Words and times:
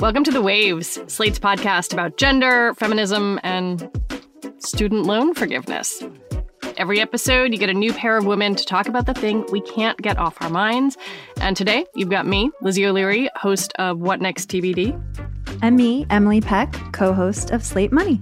Welcome 0.00 0.22
to 0.24 0.30
The 0.30 0.40
Waves, 0.40 1.00
Slate's 1.08 1.40
podcast 1.40 1.92
about 1.92 2.16
gender, 2.18 2.72
feminism, 2.74 3.40
and 3.42 3.90
student 4.58 5.06
loan 5.06 5.34
forgiveness. 5.34 6.04
Every 6.76 7.00
episode, 7.00 7.52
you 7.52 7.58
get 7.58 7.68
a 7.68 7.74
new 7.74 7.92
pair 7.92 8.16
of 8.16 8.24
women 8.24 8.54
to 8.54 8.64
talk 8.64 8.86
about 8.86 9.06
the 9.06 9.14
thing 9.14 9.44
we 9.50 9.60
can't 9.60 10.00
get 10.00 10.16
off 10.16 10.40
our 10.40 10.50
minds. 10.50 10.96
And 11.40 11.56
today, 11.56 11.84
you've 11.96 12.10
got 12.10 12.28
me, 12.28 12.52
Lizzie 12.62 12.86
O'Leary, 12.86 13.28
host 13.34 13.72
of 13.80 13.98
What 13.98 14.20
Next 14.20 14.48
TBD. 14.48 15.17
And 15.60 15.76
me, 15.76 16.06
Emily 16.10 16.40
Peck, 16.40 16.72
co 16.92 17.12
host 17.12 17.50
of 17.50 17.64
Slate 17.64 17.92
Money. 17.92 18.20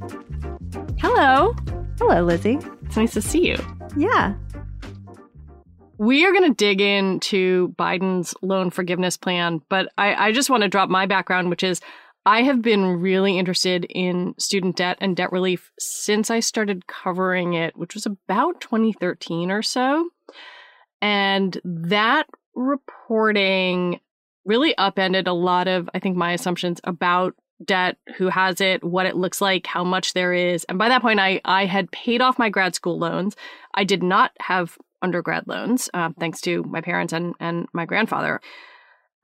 Hello. 0.98 1.54
Hello, 1.98 2.22
Lizzie. 2.22 2.58
It's 2.84 2.96
nice 2.96 3.12
to 3.12 3.22
see 3.22 3.46
you. 3.46 3.56
Yeah. 3.96 4.34
We 5.98 6.24
are 6.26 6.32
going 6.32 6.50
to 6.50 6.54
dig 6.54 6.80
into 6.80 7.74
Biden's 7.78 8.34
loan 8.42 8.70
forgiveness 8.70 9.16
plan, 9.16 9.60
but 9.68 9.88
I, 9.98 10.28
I 10.28 10.32
just 10.32 10.50
want 10.50 10.62
to 10.62 10.68
drop 10.68 10.88
my 10.88 11.06
background, 11.06 11.50
which 11.50 11.62
is 11.62 11.80
I 12.24 12.42
have 12.42 12.60
been 12.60 13.00
really 13.00 13.38
interested 13.38 13.86
in 13.88 14.34
student 14.38 14.76
debt 14.76 14.98
and 15.00 15.16
debt 15.16 15.30
relief 15.30 15.70
since 15.78 16.30
I 16.30 16.40
started 16.40 16.86
covering 16.86 17.54
it, 17.54 17.76
which 17.76 17.94
was 17.94 18.04
about 18.04 18.60
2013 18.60 19.50
or 19.50 19.62
so. 19.62 20.08
And 21.00 21.58
that 21.64 22.26
reporting 22.54 24.00
really 24.46 24.76
upended 24.78 25.26
a 25.26 25.32
lot 25.32 25.68
of, 25.68 25.90
I 25.92 25.98
think, 25.98 26.16
my 26.16 26.32
assumptions 26.32 26.80
about 26.84 27.34
debt, 27.64 27.96
who 28.16 28.28
has 28.28 28.60
it, 28.60 28.84
what 28.84 29.06
it 29.06 29.16
looks 29.16 29.40
like, 29.40 29.66
how 29.66 29.82
much 29.82 30.12
there 30.12 30.32
is. 30.32 30.64
And 30.64 30.78
by 30.78 30.88
that 30.88 31.02
point, 31.02 31.20
I, 31.20 31.40
I 31.44 31.66
had 31.66 31.90
paid 31.90 32.20
off 32.20 32.38
my 32.38 32.48
grad 32.48 32.74
school 32.74 32.98
loans. 32.98 33.34
I 33.74 33.84
did 33.84 34.02
not 34.02 34.32
have 34.40 34.78
undergrad 35.02 35.46
loans, 35.46 35.88
uh, 35.94 36.10
thanks 36.18 36.40
to 36.42 36.62
my 36.64 36.80
parents 36.80 37.12
and, 37.12 37.34
and 37.40 37.66
my 37.72 37.84
grandfather. 37.84 38.40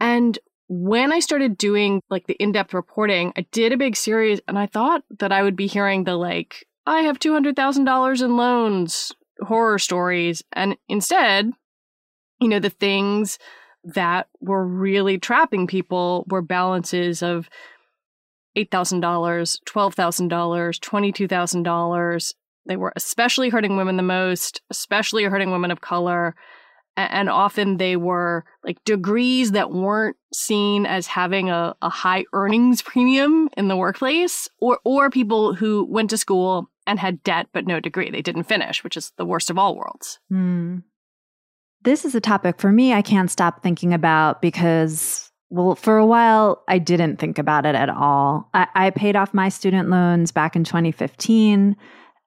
And 0.01 0.39
when 0.69 1.13
I 1.13 1.21
started 1.21 1.59
doing 1.59 2.03
like 2.09 2.27
the 2.27 2.35
in 2.35 2.53
depth 2.53 2.75
reporting, 2.75 3.33
I 3.37 3.47
did 3.53 3.73
a 3.73 3.77
big 3.77 3.97
series 3.97 4.41
and 4.49 4.59
I 4.59 4.67
thought 4.67 5.03
that 5.19 5.33
I 5.33 5.43
would 5.43 5.57
be 5.57 5.67
hearing 5.67 6.05
the 6.05 6.17
like, 6.17 6.67
I 6.87 7.01
have 7.01 7.19
$200,000 7.19 8.23
in 8.23 8.37
loans 8.37 9.13
horror 9.41 9.79
stories. 9.79 10.43
And 10.53 10.77
instead, 10.89 11.51
you 12.41 12.49
know, 12.49 12.59
the 12.59 12.71
things 12.71 13.39
that 13.85 14.29
were 14.41 14.67
really 14.67 15.19
trapping 15.19 15.67
people 15.67 16.25
were 16.29 16.43
balances 16.43 17.23
of 17.23 17.49
$8,000, 18.57 19.01
$12,000, 19.01 20.29
$22,000. 20.29 22.35
They 22.67 22.77
were 22.77 22.93
especially 22.95 23.49
hurting 23.49 23.77
women 23.77 23.97
the 23.97 24.03
most, 24.03 24.61
especially 24.71 25.25
hurting 25.25 25.51
women 25.51 25.71
of 25.71 25.81
color 25.81 26.35
and 26.97 27.29
often 27.29 27.79
they 27.79 27.97
were 27.97 28.45
like 28.65 28.83
degrees 28.85 29.53
that 29.53 29.71
weren't 29.71 30.17
seen 30.33 30.87
as 30.87 31.07
having 31.07 31.51
a, 31.51 31.75
a 31.83 31.89
high 31.89 32.25
earnings 32.33 32.83
premium 32.83 33.49
in 33.57 33.69
the 33.69 33.77
workplace 33.77 34.49
or 34.61 34.79
or 34.85 35.11
people 35.11 35.55
who 35.55 35.87
went 35.89 36.11
to 36.11 36.19
school 36.19 36.69
and 36.87 36.99
had 36.99 37.23
debt 37.23 37.47
but 37.53 37.67
no 37.67 37.81
degree 37.81 38.11
they 38.11 38.23
didn't 38.23 38.45
finish 38.45 38.85
which 38.85 38.97
is 38.97 39.13
the 39.17 39.25
worst 39.25 39.51
of 39.51 39.59
all 39.59 39.77
worlds 39.77 40.19
mm. 40.31 40.83
This 41.85 42.05
is 42.05 42.15
a 42.15 42.21
topic 42.21 42.59
for 42.59 42.73
me 42.73 42.93
i 42.93 43.03
can't 43.03 43.31
stop 43.31 43.63
thinking 43.63 43.93
about 43.93 44.41
because 44.43 45.31
well 45.51 45.75
for 45.75 45.99
a 45.99 46.07
while 46.07 46.63
i 46.69 46.79
didn't 46.79 47.19
think 47.19 47.39
about 47.39 47.67
it 47.67 47.75
at 47.75 47.89
all 47.89 48.49
I, 48.55 48.67
I 48.75 48.91
paid 48.91 49.17
off 49.17 49.35
my 49.35 49.49
student 49.49 49.91
loans 49.91 50.33
back 50.33 50.57
in 50.57 50.65
2015 50.65 51.77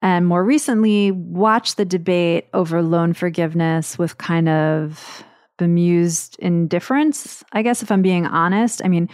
and 0.02 0.26
more 0.26 0.44
recently 0.44 1.10
watched 1.10 1.76
the 1.76 1.84
debate 1.84 2.48
over 2.52 2.82
loan 2.82 3.12
forgiveness 3.12 3.98
with 3.98 4.18
kind 4.18 4.48
of 4.48 5.24
bemused 5.56 6.36
indifference, 6.38 7.42
I 7.52 7.62
guess, 7.62 7.82
if 7.82 7.90
I'm 7.90 8.02
being 8.02 8.26
honest. 8.26 8.82
I 8.84 8.88
mean, 8.88 9.08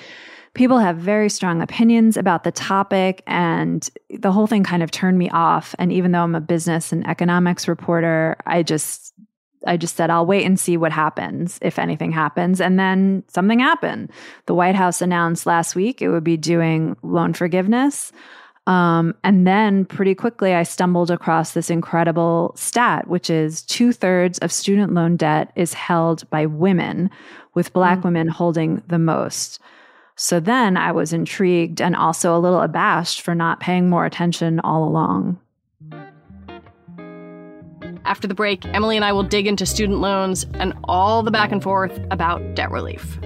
people 0.55 0.79
have 0.79 0.97
very 0.97 1.29
strong 1.29 1.63
opinions 1.63 2.17
about 2.17 2.45
the 2.45 2.53
topic, 2.53 3.23
and 3.27 3.89
the 4.11 4.33
whole 4.33 4.47
thing 4.47 4.65
kind 4.65 4.83
of 4.83 4.91
turned 4.91 5.19
me 5.19 5.31
off. 5.31 5.75
And 5.79 5.93
even 5.93 6.13
though 6.13 6.23
I'm 6.23 6.35
a 6.35 6.41
business 6.41 6.93
and 6.93 7.07
economics 7.07 7.69
reporter, 7.69 8.37
I 8.47 8.63
just 8.63 9.15
I 9.67 9.77
just 9.77 9.97
said, 9.97 10.11
I'll 10.11 10.27
wait 10.27 10.45
and 10.45 10.59
see 10.59 10.77
what 10.77 10.93
happens, 10.93 11.59
if 11.63 11.79
anything 11.79 12.13
happens. 12.13 12.61
And 12.61 12.79
then 12.79 13.25
something 13.29 13.61
happened. 13.61 14.11
The 14.47 14.55
White 14.55 14.75
House 14.75 15.01
announced 15.01 15.47
last 15.47 15.75
week 15.75 16.03
it 16.03 16.09
would 16.09 16.25
be 16.25 16.37
doing 16.37 16.97
loan 17.03 17.33
forgiveness. 17.33 18.13
Um, 18.67 19.15
and 19.25 19.47
then 19.47 19.85
pretty 19.85 20.15
quickly, 20.15 20.55
I 20.55 20.63
stumbled 20.63 21.11
across 21.11 21.53
this 21.53 21.69
incredible 21.69 22.53
stat, 22.57 23.09
which 23.09 23.29
is 23.29 23.63
two 23.63 23.93
thirds 23.93 24.39
of 24.39 24.53
student 24.53 24.95
loan 24.95 25.17
debt 25.17 25.51
is 25.57 25.75
held 25.75 26.29
by 26.31 26.47
women, 26.47 27.11
with 27.55 27.73
Black 27.73 27.99
mm. 27.99 28.05
women 28.05 28.29
holding 28.29 28.83
the 28.87 28.99
most. 29.01 29.59
So 30.15 30.39
then 30.39 30.77
I 30.77 30.93
was 30.93 31.13
intrigued 31.13 31.81
and 31.81 31.97
also 31.97 32.37
a 32.37 32.39
little 32.39 32.61
abashed 32.61 33.23
for 33.23 33.35
not 33.35 33.61
paying 33.61 33.89
more 33.89 34.07
attention 34.07 34.61
all 34.61 34.85
along. 34.85 35.41
After 38.05 38.27
the 38.27 38.35
break, 38.35 38.65
Emily 38.67 38.97
and 38.97 39.05
I 39.05 39.13
will 39.13 39.23
dig 39.23 39.47
into 39.47 39.67
student 39.67 40.01
loans 40.01 40.47
and 40.55 40.75
all 40.85 41.23
the 41.23 41.31
back 41.31 41.53
and 41.53 41.63
forth 41.63 41.99
about 42.11 42.55
debt 42.55 42.71
relief. 42.71 43.19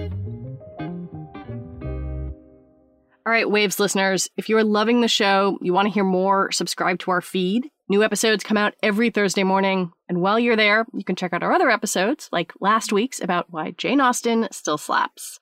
All 3.27 3.33
right, 3.33 3.49
Waves 3.49 3.79
listeners, 3.79 4.29
if 4.37 4.47
you 4.47 4.57
are 4.57 4.63
loving 4.63 5.01
the 5.01 5.09
show, 5.09 5.57
you 5.61 5.73
want 5.73 5.87
to 5.87 5.93
hear 5.93 6.05
more, 6.05 6.49
subscribe 6.51 6.99
to 6.99 7.11
our 7.11 7.19
feed. 7.19 7.69
New 7.89 8.03
episodes 8.03 8.43
come 8.43 8.55
out 8.55 8.73
every 8.81 9.09
Thursday 9.09 9.43
morning. 9.43 9.91
And 10.07 10.21
while 10.21 10.39
you're 10.39 10.55
there, 10.55 10.85
you 10.93 11.03
can 11.03 11.17
check 11.17 11.33
out 11.33 11.43
our 11.43 11.51
other 11.51 11.69
episodes, 11.69 12.29
like 12.31 12.53
last 12.61 12.93
week's 12.93 13.21
about 13.21 13.47
why 13.49 13.71
Jane 13.71 13.99
Austen 13.99 14.47
still 14.51 14.77
slaps. 14.77 15.41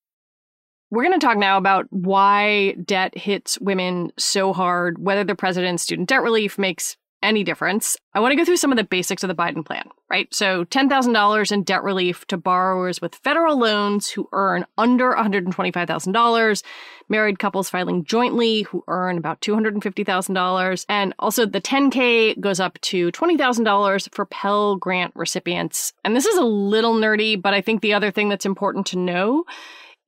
We're 0.91 1.05
going 1.05 1.17
to 1.17 1.25
talk 1.25 1.37
now 1.37 1.57
about 1.57 1.87
why 1.89 2.73
debt 2.73 3.17
hits 3.17 3.57
women 3.61 4.11
so 4.17 4.51
hard, 4.51 4.97
whether 4.99 5.23
the 5.23 5.35
president's 5.35 5.83
student 5.83 6.09
debt 6.09 6.21
relief 6.21 6.57
makes 6.57 6.97
any 7.23 7.45
difference. 7.45 7.95
I 8.13 8.19
want 8.19 8.33
to 8.33 8.35
go 8.35 8.43
through 8.43 8.57
some 8.57 8.71
of 8.71 8.77
the 8.77 8.83
basics 8.83 9.23
of 9.23 9.29
the 9.29 9.35
Biden 9.35 9.65
plan, 9.65 9.87
right? 10.09 10.27
So 10.33 10.65
$10,000 10.65 11.51
in 11.51 11.63
debt 11.63 11.83
relief 11.83 12.25
to 12.27 12.35
borrowers 12.35 12.99
with 12.99 13.15
federal 13.15 13.57
loans 13.57 14.09
who 14.09 14.27
earn 14.33 14.65
under 14.77 15.13
$125,000, 15.13 16.63
married 17.07 17.39
couples 17.39 17.69
filing 17.69 18.03
jointly 18.03 18.63
who 18.63 18.83
earn 18.89 19.17
about 19.17 19.39
$250,000, 19.39 20.85
and 20.89 21.13
also 21.19 21.45
the 21.45 21.61
10K 21.61 22.37
goes 22.41 22.59
up 22.59 22.81
to 22.81 23.11
$20,000 23.11 24.13
for 24.13 24.25
Pell 24.25 24.75
Grant 24.75 25.13
recipients. 25.15 25.93
And 26.03 26.17
this 26.17 26.25
is 26.25 26.37
a 26.37 26.43
little 26.43 26.95
nerdy, 26.95 27.41
but 27.41 27.53
I 27.53 27.61
think 27.61 27.81
the 27.81 27.93
other 27.93 28.11
thing 28.11 28.27
that's 28.27 28.45
important 28.45 28.87
to 28.87 28.97
know 28.97 29.45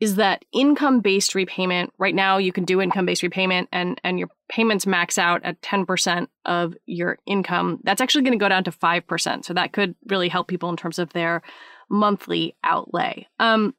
is 0.03 0.17
that 0.17 0.43
income 0.51 0.99
based 0.99 1.33
repayment 1.33 1.93
right 1.97 2.13
now 2.13 2.37
you 2.37 2.51
can 2.51 2.65
do 2.65 2.81
income 2.81 3.05
based 3.05 3.23
repayment 3.23 3.69
and 3.71 4.01
and 4.03 4.19
your 4.19 4.27
payments 4.49 4.85
max 4.85 5.17
out 5.17 5.41
at 5.45 5.61
10% 5.61 6.27
of 6.43 6.75
your 6.85 7.17
income. 7.25 7.79
That's 7.85 8.01
actually 8.01 8.23
going 8.23 8.37
to 8.37 8.43
go 8.43 8.49
down 8.49 8.65
to 8.65 8.71
5% 8.71 9.45
so 9.45 9.53
that 9.53 9.71
could 9.71 9.95
really 10.07 10.27
help 10.27 10.49
people 10.49 10.69
in 10.69 10.75
terms 10.75 10.99
of 10.99 11.13
their 11.13 11.41
monthly 11.89 12.53
outlay. 12.63 13.27
Um, 13.39 13.73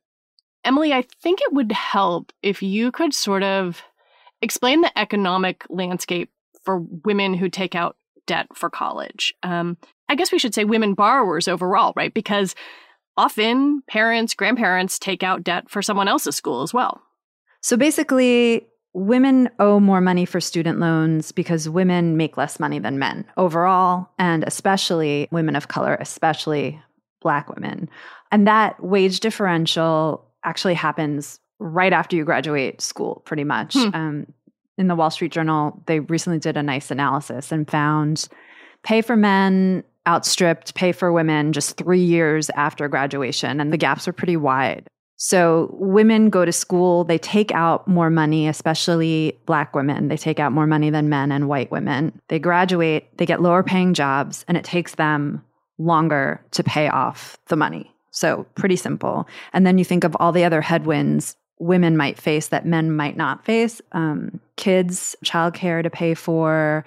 emily 0.64 0.94
i 0.94 1.04
think 1.20 1.42
it 1.42 1.52
would 1.52 1.72
help 1.72 2.32
if 2.42 2.62
you 2.62 2.90
could 2.90 3.12
sort 3.12 3.42
of 3.42 3.82
explain 4.40 4.80
the 4.80 4.98
economic 4.98 5.66
landscape 5.68 6.30
for 6.64 6.78
women 7.04 7.34
who 7.34 7.50
take 7.50 7.74
out 7.74 7.98
debt 8.26 8.46
for 8.54 8.70
college. 8.70 9.34
Um, 9.42 9.76
i 10.08 10.14
guess 10.14 10.32
we 10.32 10.38
should 10.38 10.54
say 10.54 10.64
women 10.64 10.94
borrowers 10.94 11.48
overall 11.48 11.92
right? 11.96 12.14
Because 12.14 12.54
often 13.16 13.82
parents, 13.88 14.34
grandparents 14.34 14.98
take 14.98 15.22
out 15.22 15.44
debt 15.44 15.70
for 15.70 15.82
someone 15.82 16.08
else's 16.08 16.36
school 16.36 16.62
as 16.62 16.74
well. 16.74 17.02
So 17.60 17.76
basically, 17.76 18.66
women 18.92 19.50
owe 19.58 19.80
more 19.80 20.00
money 20.00 20.24
for 20.24 20.40
student 20.40 20.78
loans 20.78 21.32
because 21.32 21.68
women 21.68 22.16
make 22.16 22.36
less 22.36 22.60
money 22.60 22.78
than 22.78 22.98
men 22.98 23.24
overall, 23.36 24.08
and 24.18 24.44
especially 24.44 25.28
women 25.30 25.56
of 25.56 25.68
color, 25.68 25.96
especially 26.00 26.80
Black 27.20 27.48
women. 27.48 27.88
And 28.30 28.46
that 28.46 28.82
wage 28.82 29.20
differential 29.20 30.24
actually 30.44 30.74
happens 30.74 31.40
right 31.58 31.92
after 31.92 32.16
you 32.16 32.24
graduate 32.24 32.80
school, 32.80 33.22
pretty 33.24 33.44
much. 33.44 33.74
Hmm. 33.74 33.94
Um, 33.94 34.26
in 34.76 34.88
the 34.88 34.94
Wall 34.94 35.10
Street 35.10 35.32
Journal, 35.32 35.80
they 35.86 36.00
recently 36.00 36.38
did 36.38 36.56
a 36.56 36.62
nice 36.62 36.90
analysis 36.90 37.52
and 37.52 37.68
found 37.70 38.28
pay 38.82 39.00
for 39.00 39.16
men 39.16 39.84
outstripped 40.06 40.74
pay 40.74 40.92
for 40.92 41.12
women 41.12 41.52
just 41.52 41.76
three 41.76 42.02
years 42.02 42.50
after 42.50 42.88
graduation, 42.88 43.60
and 43.60 43.72
the 43.72 43.76
gaps 43.76 44.06
are 44.06 44.12
pretty 44.12 44.36
wide. 44.36 44.86
So, 45.16 45.70
women 45.78 46.28
go 46.28 46.44
to 46.44 46.52
school, 46.52 47.04
they 47.04 47.18
take 47.18 47.52
out 47.52 47.86
more 47.86 48.10
money, 48.10 48.48
especially 48.48 49.38
Black 49.46 49.74
women. 49.74 50.08
They 50.08 50.16
take 50.16 50.40
out 50.40 50.52
more 50.52 50.66
money 50.66 50.90
than 50.90 51.08
men 51.08 51.30
and 51.30 51.48
white 51.48 51.70
women. 51.70 52.20
They 52.28 52.38
graduate, 52.38 53.16
they 53.16 53.24
get 53.24 53.40
lower 53.40 53.62
paying 53.62 53.94
jobs, 53.94 54.44
and 54.48 54.56
it 54.56 54.64
takes 54.64 54.96
them 54.96 55.42
longer 55.78 56.44
to 56.50 56.64
pay 56.64 56.88
off 56.88 57.38
the 57.46 57.56
money. 57.56 57.92
So, 58.10 58.44
pretty 58.56 58.76
simple. 58.76 59.28
And 59.52 59.66
then 59.66 59.78
you 59.78 59.84
think 59.84 60.04
of 60.04 60.16
all 60.18 60.32
the 60.32 60.44
other 60.44 60.60
headwinds 60.60 61.36
women 61.58 61.96
might 61.96 62.18
face 62.18 62.48
that 62.48 62.66
men 62.66 62.90
might 62.90 63.16
not 63.16 63.44
face 63.44 63.80
um, 63.92 64.40
kids, 64.56 65.16
childcare 65.24 65.82
to 65.82 65.90
pay 65.90 66.14
for, 66.14 66.84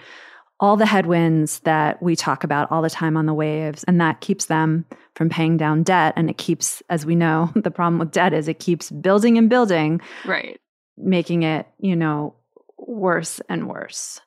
all 0.59 0.75
the 0.75 0.85
headwinds 0.85 1.59
that 1.59 2.01
we 2.01 2.15
talk 2.15 2.43
about 2.43 2.71
all 2.71 2.81
the 2.81 2.89
time 2.89 3.15
on 3.15 3.25
the 3.25 3.33
waves. 3.33 3.83
And 3.83 4.01
that 4.01 4.21
keeps 4.21 4.45
them 4.45 4.85
from 5.15 5.29
paying 5.29 5.57
down 5.57 5.83
debt. 5.83 6.13
And 6.15 6.29
it 6.29 6.37
keeps, 6.37 6.81
as 6.89 7.05
we 7.05 7.15
know, 7.15 7.51
the 7.55 7.71
problem 7.71 7.99
with 7.99 8.11
debt 8.11 8.33
is 8.33 8.47
it 8.47 8.59
keeps 8.59 8.89
building 8.89 9.37
and 9.37 9.49
building. 9.49 10.01
Right. 10.25 10.59
Making 10.97 11.43
it, 11.43 11.67
you 11.79 11.95
know, 11.95 12.35
worse 12.77 13.39
and 13.49 13.69
worse. 13.69 14.19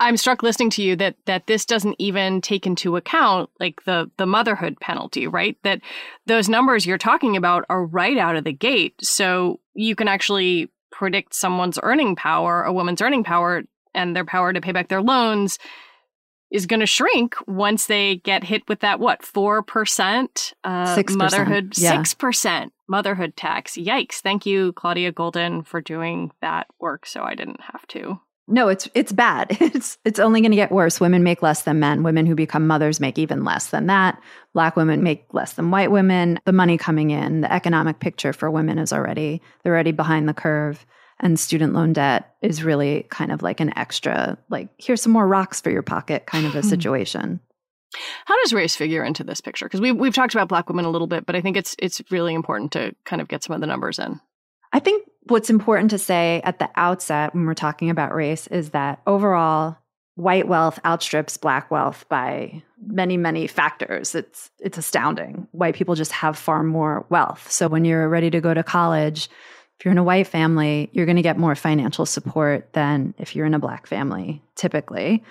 I'm 0.00 0.16
struck 0.16 0.44
listening 0.44 0.70
to 0.70 0.82
you 0.82 0.94
that 0.96 1.16
that 1.26 1.48
this 1.48 1.64
doesn't 1.64 1.96
even 1.98 2.40
take 2.40 2.66
into 2.66 2.96
account 2.96 3.50
like 3.58 3.84
the 3.84 4.08
the 4.16 4.26
motherhood 4.26 4.78
penalty, 4.80 5.26
right? 5.26 5.56
That 5.64 5.80
those 6.26 6.48
numbers 6.48 6.86
you're 6.86 6.98
talking 6.98 7.36
about 7.36 7.64
are 7.68 7.84
right 7.84 8.16
out 8.16 8.36
of 8.36 8.44
the 8.44 8.52
gate. 8.52 8.94
So 9.00 9.58
you 9.74 9.96
can 9.96 10.06
actually 10.06 10.70
predict 10.92 11.34
someone's 11.34 11.80
earning 11.82 12.14
power, 12.14 12.62
a 12.62 12.72
woman's 12.72 13.02
earning 13.02 13.24
power 13.24 13.64
and 13.98 14.14
their 14.14 14.24
power 14.24 14.52
to 14.52 14.60
pay 14.60 14.72
back 14.72 14.88
their 14.88 15.02
loans 15.02 15.58
is 16.50 16.66
going 16.66 16.80
to 16.80 16.86
shrink 16.86 17.34
once 17.46 17.86
they 17.86 18.16
get 18.16 18.42
hit 18.42 18.62
with 18.68 18.80
that 18.80 19.00
what 19.00 19.20
4% 19.20 20.52
uh, 20.64 20.96
6%, 20.96 21.16
motherhood 21.16 21.74
yeah. 21.76 22.00
6% 22.00 22.70
motherhood 22.88 23.36
tax. 23.36 23.74
Yikes. 23.76 24.20
Thank 24.20 24.46
you 24.46 24.72
Claudia 24.72 25.12
Goldin, 25.12 25.66
for 25.66 25.80
doing 25.80 26.30
that 26.40 26.66
work 26.80 27.04
so 27.04 27.22
I 27.22 27.34
didn't 27.34 27.60
have 27.60 27.86
to. 27.88 28.20
No, 28.50 28.68
it's 28.68 28.88
it's 28.94 29.12
bad. 29.12 29.58
It's 29.60 29.98
it's 30.06 30.18
only 30.18 30.40
going 30.40 30.52
to 30.52 30.56
get 30.56 30.72
worse. 30.72 31.00
Women 31.00 31.22
make 31.22 31.42
less 31.42 31.62
than 31.62 31.80
men. 31.80 32.02
Women 32.02 32.24
who 32.24 32.34
become 32.34 32.66
mothers 32.66 32.98
make 32.98 33.18
even 33.18 33.44
less 33.44 33.68
than 33.68 33.86
that. 33.88 34.18
Black 34.54 34.74
women 34.74 35.02
make 35.02 35.26
less 35.34 35.52
than 35.52 35.70
white 35.70 35.90
women. 35.90 36.40
The 36.46 36.52
money 36.52 36.78
coming 36.78 37.10
in, 37.10 37.42
the 37.42 37.52
economic 37.52 38.00
picture 38.00 38.32
for 38.32 38.50
women 38.50 38.78
is 38.78 38.92
already 38.92 39.42
they're 39.62 39.74
already 39.74 39.92
behind 39.92 40.28
the 40.28 40.34
curve. 40.34 40.86
And 41.20 41.38
student 41.38 41.72
loan 41.72 41.92
debt 41.92 42.34
is 42.42 42.62
really 42.62 43.06
kind 43.10 43.32
of 43.32 43.42
like 43.42 43.60
an 43.60 43.76
extra, 43.76 44.38
like 44.48 44.68
here's 44.78 45.02
some 45.02 45.12
more 45.12 45.26
rocks 45.26 45.60
for 45.60 45.70
your 45.70 45.82
pocket 45.82 46.26
kind 46.26 46.46
of 46.46 46.54
a 46.54 46.60
hmm. 46.60 46.68
situation. 46.68 47.40
How 48.26 48.36
does 48.42 48.52
race 48.52 48.76
figure 48.76 49.02
into 49.02 49.24
this 49.24 49.40
picture? 49.40 49.66
Because 49.66 49.80
we've 49.80 49.96
we've 49.96 50.14
talked 50.14 50.34
about 50.34 50.48
black 50.48 50.68
women 50.68 50.84
a 50.84 50.90
little 50.90 51.06
bit, 51.06 51.24
but 51.24 51.34
I 51.34 51.40
think 51.40 51.56
it's 51.56 51.74
it's 51.78 52.02
really 52.10 52.34
important 52.34 52.72
to 52.72 52.94
kind 53.04 53.22
of 53.22 53.28
get 53.28 53.42
some 53.42 53.54
of 53.54 53.60
the 53.60 53.66
numbers 53.66 53.98
in. 53.98 54.20
I 54.72 54.78
think 54.80 55.08
what's 55.22 55.50
important 55.50 55.90
to 55.90 55.98
say 55.98 56.40
at 56.44 56.58
the 56.58 56.68
outset 56.76 57.34
when 57.34 57.46
we're 57.46 57.54
talking 57.54 57.90
about 57.90 58.14
race 58.14 58.46
is 58.48 58.70
that 58.70 59.00
overall 59.06 59.78
white 60.14 60.48
wealth 60.48 60.80
outstrips 60.84 61.36
black 61.36 61.70
wealth 61.70 62.04
by 62.08 62.60
many 62.84 63.16
many 63.16 63.46
factors 63.46 64.16
it's 64.16 64.50
it's 64.58 64.76
astounding 64.76 65.46
white 65.52 65.76
people 65.76 65.94
just 65.94 66.10
have 66.10 66.36
far 66.36 66.64
more 66.64 67.06
wealth 67.08 67.48
so 67.48 67.68
when 67.68 67.84
you're 67.84 68.08
ready 68.08 68.28
to 68.28 68.40
go 68.40 68.52
to 68.52 68.64
college 68.64 69.28
if 69.78 69.84
you're 69.84 69.92
in 69.92 69.98
a 69.98 70.04
white 70.04 70.26
family 70.26 70.88
you're 70.92 71.06
going 71.06 71.16
to 71.16 71.22
get 71.22 71.38
more 71.38 71.54
financial 71.54 72.06
support 72.06 72.72
than 72.72 73.14
if 73.18 73.34
you're 73.34 73.46
in 73.46 73.54
a 73.54 73.58
black 73.58 73.86
family 73.86 74.42
typically 74.54 75.22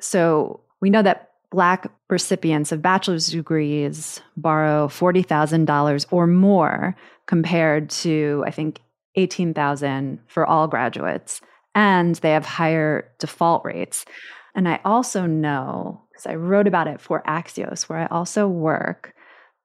so 0.00 0.60
we 0.80 0.90
know 0.90 1.02
that 1.02 1.30
black 1.50 1.90
recipients 2.10 2.72
of 2.72 2.82
bachelor's 2.82 3.28
degrees 3.28 4.20
borrow 4.36 4.88
$40,000 4.88 6.06
or 6.10 6.26
more 6.26 6.96
compared 7.26 7.90
to 7.90 8.44
i 8.46 8.50
think 8.50 8.80
18,000 9.16 10.20
for 10.26 10.46
all 10.46 10.68
graduates 10.68 11.40
and 11.76 12.14
they 12.16 12.30
have 12.30 12.46
higher 12.46 13.08
default 13.18 13.64
rates. 13.64 14.06
And 14.54 14.66
I 14.66 14.80
also 14.84 15.26
know 15.26 16.02
because 16.10 16.26
I 16.26 16.34
wrote 16.34 16.66
about 16.66 16.88
it 16.88 17.00
for 17.00 17.22
Axios 17.28 17.82
where 17.82 17.98
I 17.98 18.06
also 18.06 18.48
work 18.48 19.14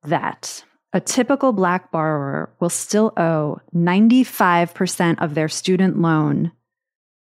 that 0.04 0.64
a 0.94 1.00
typical 1.00 1.54
black 1.54 1.92
borrower 1.92 2.54
will 2.60 2.70
still 2.70 3.14
owe 3.18 3.60
95% 3.74 5.22
of 5.22 5.36
their 5.36 5.48
student 5.48 6.02
loan 6.02 6.52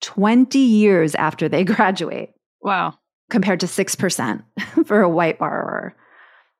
20 0.02 0.60
years 0.60 1.16
after 1.16 1.48
they 1.48 1.64
graduate. 1.64 2.34
Wow. 2.62 2.96
Compared 3.30 3.60
to 3.62 3.68
6% 3.68 4.44
for 4.86 5.02
a 5.02 5.10
white 5.10 5.40
borrower. 5.40 5.96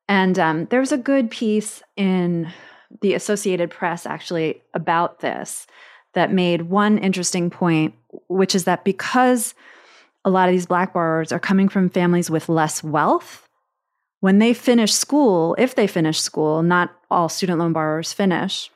And 0.08 0.38
um, 0.38 0.66
there's 0.66 0.92
a 0.92 0.98
good 0.98 1.30
piece 1.30 1.82
in 1.96 2.52
the 3.00 3.14
Associated 3.14 3.70
Press 3.70 4.06
actually 4.06 4.62
about 4.74 5.20
this 5.20 5.66
that 6.12 6.32
made 6.32 6.62
one 6.62 6.98
interesting 6.98 7.50
point, 7.50 7.94
which 8.28 8.54
is 8.54 8.64
that 8.64 8.84
because 8.84 9.54
a 10.24 10.30
lot 10.30 10.48
of 10.48 10.52
these 10.52 10.66
black 10.66 10.92
borrowers 10.92 11.32
are 11.32 11.40
coming 11.40 11.68
from 11.68 11.90
families 11.90 12.30
with 12.30 12.48
less 12.48 12.82
wealth, 12.82 13.43
when 14.24 14.38
they 14.38 14.54
finish 14.54 14.94
school, 14.94 15.54
if 15.58 15.74
they 15.74 15.86
finish 15.86 16.18
school, 16.18 16.62
not 16.62 16.96
all 17.10 17.28
student 17.28 17.58
loan 17.58 17.74
borrowers 17.74 18.14
finish, 18.14 18.70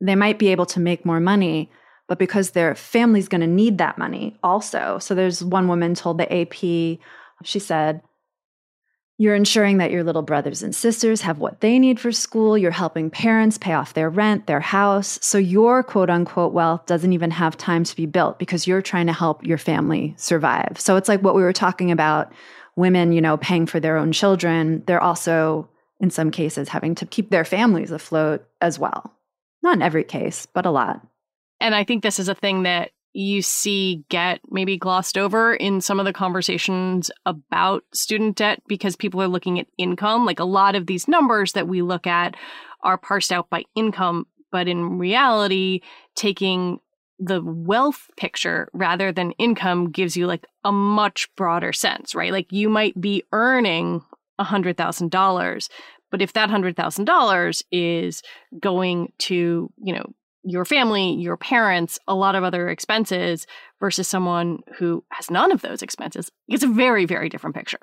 they 0.00 0.16
might 0.16 0.40
be 0.40 0.48
able 0.48 0.66
to 0.66 0.80
make 0.80 1.06
more 1.06 1.20
money, 1.20 1.70
but 2.08 2.18
because 2.18 2.50
their 2.50 2.74
family's 2.74 3.28
going 3.28 3.42
to 3.42 3.46
need 3.46 3.78
that 3.78 3.96
money 3.96 4.36
also. 4.42 4.98
So 4.98 5.14
there's 5.14 5.44
one 5.44 5.68
woman 5.68 5.94
told 5.94 6.18
the 6.18 6.26
AP, 6.34 6.98
she 7.44 7.60
said, 7.60 8.02
you're 9.18 9.36
ensuring 9.36 9.78
that 9.78 9.92
your 9.92 10.02
little 10.02 10.22
brothers 10.22 10.64
and 10.64 10.74
sisters 10.74 11.20
have 11.20 11.38
what 11.38 11.60
they 11.60 11.78
need 11.78 12.00
for 12.00 12.10
school. 12.10 12.58
You're 12.58 12.72
helping 12.72 13.10
parents 13.10 13.56
pay 13.56 13.74
off 13.74 13.94
their 13.94 14.10
rent, 14.10 14.48
their 14.48 14.58
house. 14.58 15.16
So 15.22 15.38
your 15.38 15.84
quote 15.84 16.10
unquote 16.10 16.52
wealth 16.52 16.86
doesn't 16.86 17.12
even 17.12 17.30
have 17.30 17.56
time 17.56 17.84
to 17.84 17.94
be 17.94 18.06
built 18.06 18.40
because 18.40 18.66
you're 18.66 18.82
trying 18.82 19.06
to 19.06 19.12
help 19.12 19.46
your 19.46 19.58
family 19.58 20.14
survive. 20.18 20.72
So 20.80 20.96
it's 20.96 21.08
like 21.08 21.20
what 21.20 21.36
we 21.36 21.42
were 21.42 21.52
talking 21.52 21.92
about 21.92 22.32
women, 22.76 23.12
you 23.12 23.20
know, 23.20 23.36
paying 23.36 23.66
for 23.66 23.80
their 23.80 23.96
own 23.96 24.12
children. 24.12 24.82
They're 24.86 25.02
also, 25.02 25.68
in 26.00 26.10
some 26.10 26.30
cases, 26.30 26.68
having 26.68 26.94
to 26.96 27.06
keep 27.06 27.30
their 27.30 27.44
families 27.44 27.90
afloat 27.90 28.46
as 28.60 28.78
well. 28.78 29.12
Not 29.62 29.76
in 29.76 29.82
every 29.82 30.04
case, 30.04 30.46
but 30.46 30.66
a 30.66 30.70
lot. 30.70 31.00
And 31.60 31.74
I 31.74 31.84
think 31.84 32.02
this 32.02 32.18
is 32.18 32.28
a 32.28 32.34
thing 32.34 32.64
that 32.64 32.90
you 33.14 33.42
see 33.42 34.04
get 34.08 34.40
maybe 34.50 34.76
glossed 34.76 35.16
over 35.16 35.54
in 35.54 35.80
some 35.80 36.00
of 36.00 36.04
the 36.04 36.12
conversations 36.12 37.10
about 37.24 37.84
student 37.94 38.36
debt 38.36 38.60
because 38.66 38.96
people 38.96 39.22
are 39.22 39.28
looking 39.28 39.60
at 39.60 39.68
income. 39.78 40.26
Like 40.26 40.40
a 40.40 40.44
lot 40.44 40.74
of 40.74 40.86
these 40.86 41.06
numbers 41.06 41.52
that 41.52 41.68
we 41.68 41.80
look 41.80 42.08
at 42.08 42.34
are 42.82 42.98
parsed 42.98 43.32
out 43.32 43.48
by 43.48 43.62
income, 43.76 44.26
but 44.50 44.66
in 44.66 44.98
reality, 44.98 45.80
taking 46.16 46.80
the 47.18 47.42
wealth 47.42 48.10
picture 48.16 48.68
rather 48.72 49.12
than 49.12 49.32
income 49.32 49.90
gives 49.90 50.16
you 50.16 50.26
like 50.26 50.44
a 50.64 50.72
much 50.72 51.28
broader 51.36 51.72
sense, 51.72 52.14
right? 52.14 52.32
Like 52.32 52.50
you 52.50 52.68
might 52.68 53.00
be 53.00 53.22
earning 53.32 54.02
a 54.38 54.44
$100,000, 54.44 55.68
but 56.10 56.22
if 56.22 56.32
that 56.32 56.48
$100,000 56.48 57.62
is 57.70 58.22
going 58.60 59.12
to, 59.18 59.70
you 59.82 59.94
know, 59.94 60.12
your 60.44 60.64
family, 60.64 61.14
your 61.14 61.36
parents, 61.36 61.98
a 62.06 62.14
lot 62.14 62.34
of 62.34 62.44
other 62.44 62.68
expenses 62.68 63.46
versus 63.80 64.06
someone 64.06 64.58
who 64.78 65.02
has 65.10 65.30
none 65.30 65.50
of 65.50 65.62
those 65.62 65.82
expenses. 65.82 66.30
It's 66.48 66.62
a 66.62 66.68
very, 66.68 67.06
very 67.06 67.28
different 67.28 67.56
picture. 67.56 67.78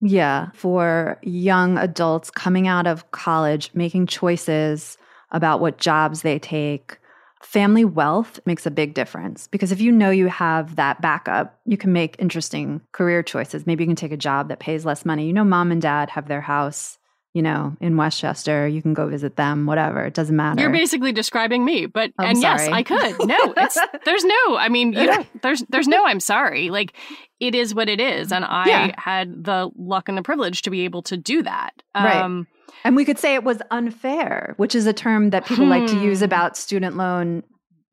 Yeah. 0.00 0.50
For 0.54 1.18
young 1.22 1.78
adults 1.78 2.30
coming 2.30 2.68
out 2.68 2.86
of 2.86 3.10
college, 3.10 3.70
making 3.74 4.06
choices 4.06 4.96
about 5.30 5.60
what 5.60 5.78
jobs 5.78 6.22
they 6.22 6.38
take, 6.38 6.98
family 7.42 7.84
wealth 7.84 8.38
makes 8.44 8.66
a 8.66 8.70
big 8.70 8.94
difference 8.94 9.48
because 9.48 9.72
if 9.72 9.80
you 9.80 9.90
know 9.90 10.10
you 10.10 10.28
have 10.28 10.76
that 10.76 11.00
backup, 11.00 11.58
you 11.64 11.76
can 11.76 11.92
make 11.92 12.16
interesting 12.18 12.80
career 12.92 13.22
choices. 13.22 13.66
Maybe 13.66 13.84
you 13.84 13.88
can 13.88 13.96
take 13.96 14.12
a 14.12 14.16
job 14.16 14.48
that 14.48 14.58
pays 14.58 14.84
less 14.84 15.04
money. 15.04 15.26
You 15.26 15.32
know, 15.32 15.44
mom 15.44 15.72
and 15.72 15.80
dad 15.80 16.10
have 16.10 16.28
their 16.28 16.42
house 16.42 16.98
you 17.32 17.42
know, 17.42 17.76
in 17.80 17.96
Westchester, 17.96 18.66
you 18.66 18.82
can 18.82 18.92
go 18.92 19.06
visit 19.06 19.36
them, 19.36 19.66
whatever. 19.66 20.04
It 20.04 20.14
doesn't 20.14 20.34
matter. 20.34 20.60
You're 20.60 20.72
basically 20.72 21.12
describing 21.12 21.64
me, 21.64 21.86
but 21.86 22.12
I'm 22.18 22.30
and 22.30 22.38
sorry. 22.38 22.64
yes, 22.64 22.68
I 22.72 22.82
could. 22.82 23.26
No, 23.26 23.54
it's 23.56 23.78
there's 24.04 24.24
no. 24.24 24.56
I 24.56 24.68
mean, 24.68 24.92
you 24.92 25.06
know, 25.06 25.24
there's 25.42 25.62
there's 25.68 25.86
no. 25.86 26.04
I'm 26.04 26.18
sorry. 26.18 26.70
Like 26.70 26.94
it 27.38 27.54
is 27.54 27.72
what 27.72 27.88
it 27.88 28.00
is, 28.00 28.32
and 28.32 28.44
I 28.44 28.66
yeah. 28.66 28.94
had 28.96 29.44
the 29.44 29.70
luck 29.76 30.08
and 30.08 30.18
the 30.18 30.22
privilege 30.22 30.62
to 30.62 30.70
be 30.70 30.80
able 30.80 31.02
to 31.02 31.16
do 31.16 31.44
that. 31.44 31.70
Right. 31.94 32.16
Um, 32.16 32.48
And 32.84 32.96
we 32.96 33.04
could 33.04 33.18
say 33.18 33.34
it 33.34 33.44
was 33.44 33.58
unfair, 33.70 34.54
which 34.56 34.74
is 34.74 34.86
a 34.86 34.92
term 34.92 35.30
that 35.30 35.46
people 35.46 35.64
hmm. 35.64 35.70
like 35.70 35.86
to 35.88 36.00
use 36.00 36.18
hmm. 36.18 36.24
about 36.24 36.56
student 36.56 36.96
loan. 36.96 37.42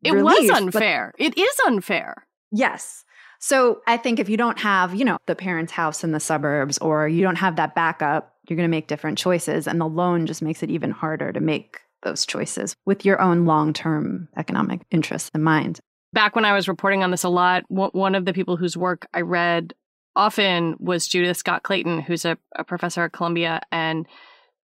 It 0.03 0.13
relief, 0.13 0.49
was 0.49 0.61
unfair. 0.61 1.13
It 1.17 1.37
is 1.37 1.59
unfair. 1.65 2.27
Yes. 2.51 3.03
So 3.39 3.81
I 3.87 3.97
think 3.97 4.19
if 4.19 4.29
you 4.29 4.37
don't 4.37 4.59
have, 4.59 4.95
you 4.95 5.05
know, 5.05 5.17
the 5.27 5.35
parents' 5.35 5.71
house 5.71 6.03
in 6.03 6.11
the 6.11 6.19
suburbs 6.19 6.77
or 6.79 7.07
you 7.07 7.21
don't 7.21 7.35
have 7.35 7.55
that 7.57 7.75
backup, 7.75 8.33
you're 8.47 8.57
going 8.57 8.67
to 8.67 8.75
make 8.75 8.87
different 8.87 9.17
choices. 9.17 9.67
And 9.67 9.79
the 9.79 9.87
loan 9.87 10.25
just 10.25 10.41
makes 10.41 10.63
it 10.63 10.71
even 10.71 10.91
harder 10.91 11.31
to 11.31 11.39
make 11.39 11.79
those 12.03 12.25
choices 12.25 12.75
with 12.85 13.05
your 13.05 13.21
own 13.21 13.45
long 13.45 13.73
term 13.73 14.29
economic 14.37 14.81
interests 14.91 15.29
in 15.33 15.43
mind. 15.43 15.79
back 16.13 16.35
when 16.35 16.45
I 16.45 16.53
was 16.53 16.67
reporting 16.67 17.03
on 17.03 17.11
this 17.11 17.23
a 17.23 17.29
lot, 17.29 17.63
one 17.67 18.15
of 18.15 18.25
the 18.25 18.33
people 18.33 18.55
whose 18.55 18.77
work 18.77 19.07
I 19.13 19.21
read 19.21 19.73
often 20.15 20.75
was 20.79 21.07
Judith 21.07 21.37
Scott 21.37 21.63
Clayton, 21.63 22.01
who's 22.01 22.25
a, 22.25 22.37
a 22.55 22.63
professor 22.63 23.03
at 23.03 23.13
Columbia. 23.13 23.61
And, 23.71 24.07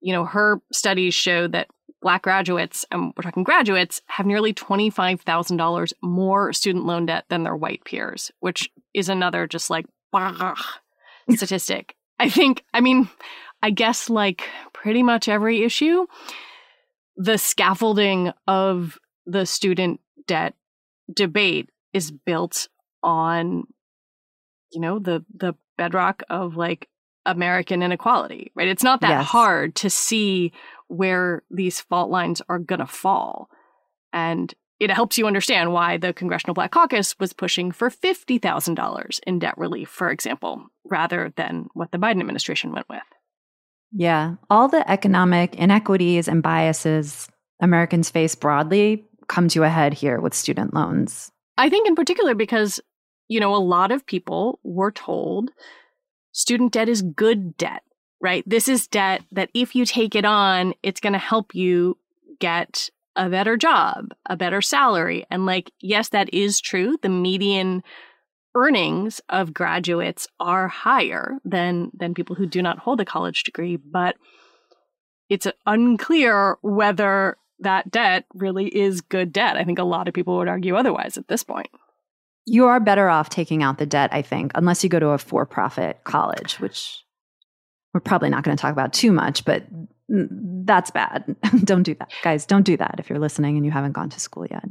you 0.03 0.13
know, 0.13 0.25
her 0.25 0.62
studies 0.72 1.13
show 1.13 1.48
that 1.48 1.69
Black 2.01 2.22
graduates, 2.22 2.86
and 2.91 3.13
we're 3.15 3.24
talking 3.24 3.43
graduates, 3.43 4.01
have 4.07 4.25
nearly 4.25 4.53
$25,000 4.53 5.93
more 6.03 6.51
student 6.51 6.86
loan 6.86 7.05
debt 7.05 7.24
than 7.29 7.43
their 7.43 7.55
white 7.55 7.86
peers, 7.86 8.29
which 8.41 8.69
is 8.93 9.07
another 9.07 9.48
just 9.48 9.69
like 9.69 9.86
bah, 10.12 10.55
statistic. 11.29 11.95
I 12.19 12.29
think, 12.29 12.65
I 12.74 12.81
mean, 12.81 13.10
I 13.62 13.69
guess 13.69 14.10
like 14.10 14.43
pretty 14.74 15.01
much 15.01 15.29
every 15.29 15.63
issue, 15.63 16.05
the 17.15 17.38
scaffolding 17.38 18.33
of 18.45 19.00
the 19.25 19.45
student 19.45 20.01
debt 20.27 20.55
debate 21.12 21.69
is 21.93 22.12
built 22.12 22.67
on 23.01 23.63
you 24.72 24.81
know 24.81 25.00
the 25.00 25.24
the 25.36 25.53
bedrock 25.77 26.24
of 26.29 26.55
like 26.55 26.88
american 27.25 27.82
inequality 27.82 28.51
right 28.56 28.68
it's 28.68 28.84
not 28.84 29.01
that 29.01 29.10
yes. 29.10 29.25
hard 29.25 29.75
to 29.75 29.89
see 29.89 30.51
where 30.88 31.44
these 31.50 31.82
fault 31.82 32.10
lines 32.10 32.42
are 32.50 32.60
going 32.60 32.80
to 32.80 32.88
fall 32.88 33.50
and 34.12 34.53
it 34.80 34.92
helps 34.92 35.18
you 35.18 35.27
understand 35.27 35.72
why 35.72 35.98
the 35.98 36.13
congressional 36.13 36.53
black 36.53 36.72
caucus 36.72 37.18
was 37.18 37.32
pushing 37.32 37.72
for 37.72 37.89
$50,000 37.89 39.20
in 39.25 39.39
debt 39.39 39.58
relief 39.58 39.89
for 39.89 40.10
example 40.10 40.68
rather 40.86 41.32
than 41.36 41.68
what 41.74 41.92
the 41.92 41.98
biden 41.98 42.20
administration 42.20 42.72
went 42.72 42.88
with 42.89 43.03
yeah 43.92 44.36
all 44.50 44.68
the 44.68 44.89
economic 44.92 45.56
inequities 45.56 46.27
and 46.27 46.44
biases 46.44 47.27
americans 47.62 48.10
face 48.10 48.36
broadly 48.36 49.06
come 49.27 49.48
to 49.50 49.63
a 49.63 49.70
head 49.70 49.94
here 49.94 50.20
with 50.20 50.34
student 50.34 50.74
loans? 50.74 51.32
I 51.58 51.70
think, 51.70 51.88
in 51.88 51.96
particular, 51.96 52.36
because, 52.36 52.80
you 53.27 53.39
know, 53.39 53.56
a 53.56 53.58
lot 53.58 53.92
of 53.92 54.06
people 54.06 54.60
were 54.63 54.92
told 54.92 55.51
student 56.34 56.74
debt 56.74 56.90
is 56.90 57.02
good 57.02 57.56
debt, 57.58 57.84
right? 58.22 58.44
This 58.46 58.68
is 58.68 58.88
debt 58.88 59.24
that 59.32 59.50
if 59.54 59.75
you 59.75 59.86
take 59.86 60.16
it 60.16 60.25
on, 60.25 60.74
it's 60.84 61.00
going 61.00 61.13
to 61.13 61.20
help 61.20 61.56
you 61.56 61.98
get 62.40 62.90
a 63.16 63.30
better 63.30 63.56
job, 63.56 64.13
a 64.25 64.36
better 64.36 64.62
salary. 64.62 65.25
And, 65.32 65.46
like, 65.46 65.72
yes, 65.80 66.10
that 66.10 66.34
is 66.34 66.60
true. 66.60 66.98
The 67.02 67.10
median 67.10 67.84
earnings 68.56 69.22
of 69.30 69.54
graduates 69.54 70.28
are 70.40 70.68
higher 70.68 71.38
than 71.44 71.90
than 71.94 72.13
people 72.13 72.36
who 72.36 72.46
do 72.46 72.62
not 72.62 72.78
hold 72.78 73.02
a 73.02 73.06
college 73.06 73.42
degree 73.42 73.78
but 73.78 74.16
it's 75.28 75.48
unclear 75.66 76.58
whether 76.62 77.36
that 77.60 77.90
debt 77.90 78.25
really 78.34 78.68
is 78.68 79.02
good 79.02 79.34
debt. 79.34 79.58
I 79.58 79.63
think 79.63 79.80
a 79.80 79.84
lot 79.84 80.08
of 80.08 80.13
people 80.13 80.38
would 80.38 80.48
argue 80.48 80.75
otherwise 80.75 81.18
at 81.18 81.28
this 81.28 81.44
point. 81.44 81.70
You 82.45 82.65
are 82.65 82.79
better 82.79 83.09
off 83.09 83.29
taking 83.29 83.63
out 83.63 83.77
the 83.77 83.85
debt, 83.85 84.09
I 84.13 84.21
think, 84.21 84.51
unless 84.55 84.83
you 84.83 84.89
go 84.89 85.00
to 85.00 85.09
a 85.09 85.17
for 85.17 85.45
profit 85.45 86.03
college, 86.03 86.59
which 86.59 87.03
we're 87.93 88.01
probably 88.01 88.29
not 88.29 88.43
going 88.43 88.57
to 88.57 88.62
talk 88.62 88.73
about 88.73 88.93
too 88.93 89.12
much, 89.12 89.45
but 89.45 89.63
that's 90.09 90.91
bad. 90.91 91.35
don't 91.63 91.83
do 91.83 91.95
that. 91.95 92.12
Guys, 92.23 92.45
don't 92.45 92.65
do 92.65 92.77
that 92.77 92.95
if 93.00 93.09
you're 93.09 93.19
listening 93.19 93.55
and 93.55 93.65
you 93.65 93.71
haven't 93.71 93.93
gone 93.93 94.09
to 94.09 94.19
school 94.19 94.45
yet. 94.50 94.65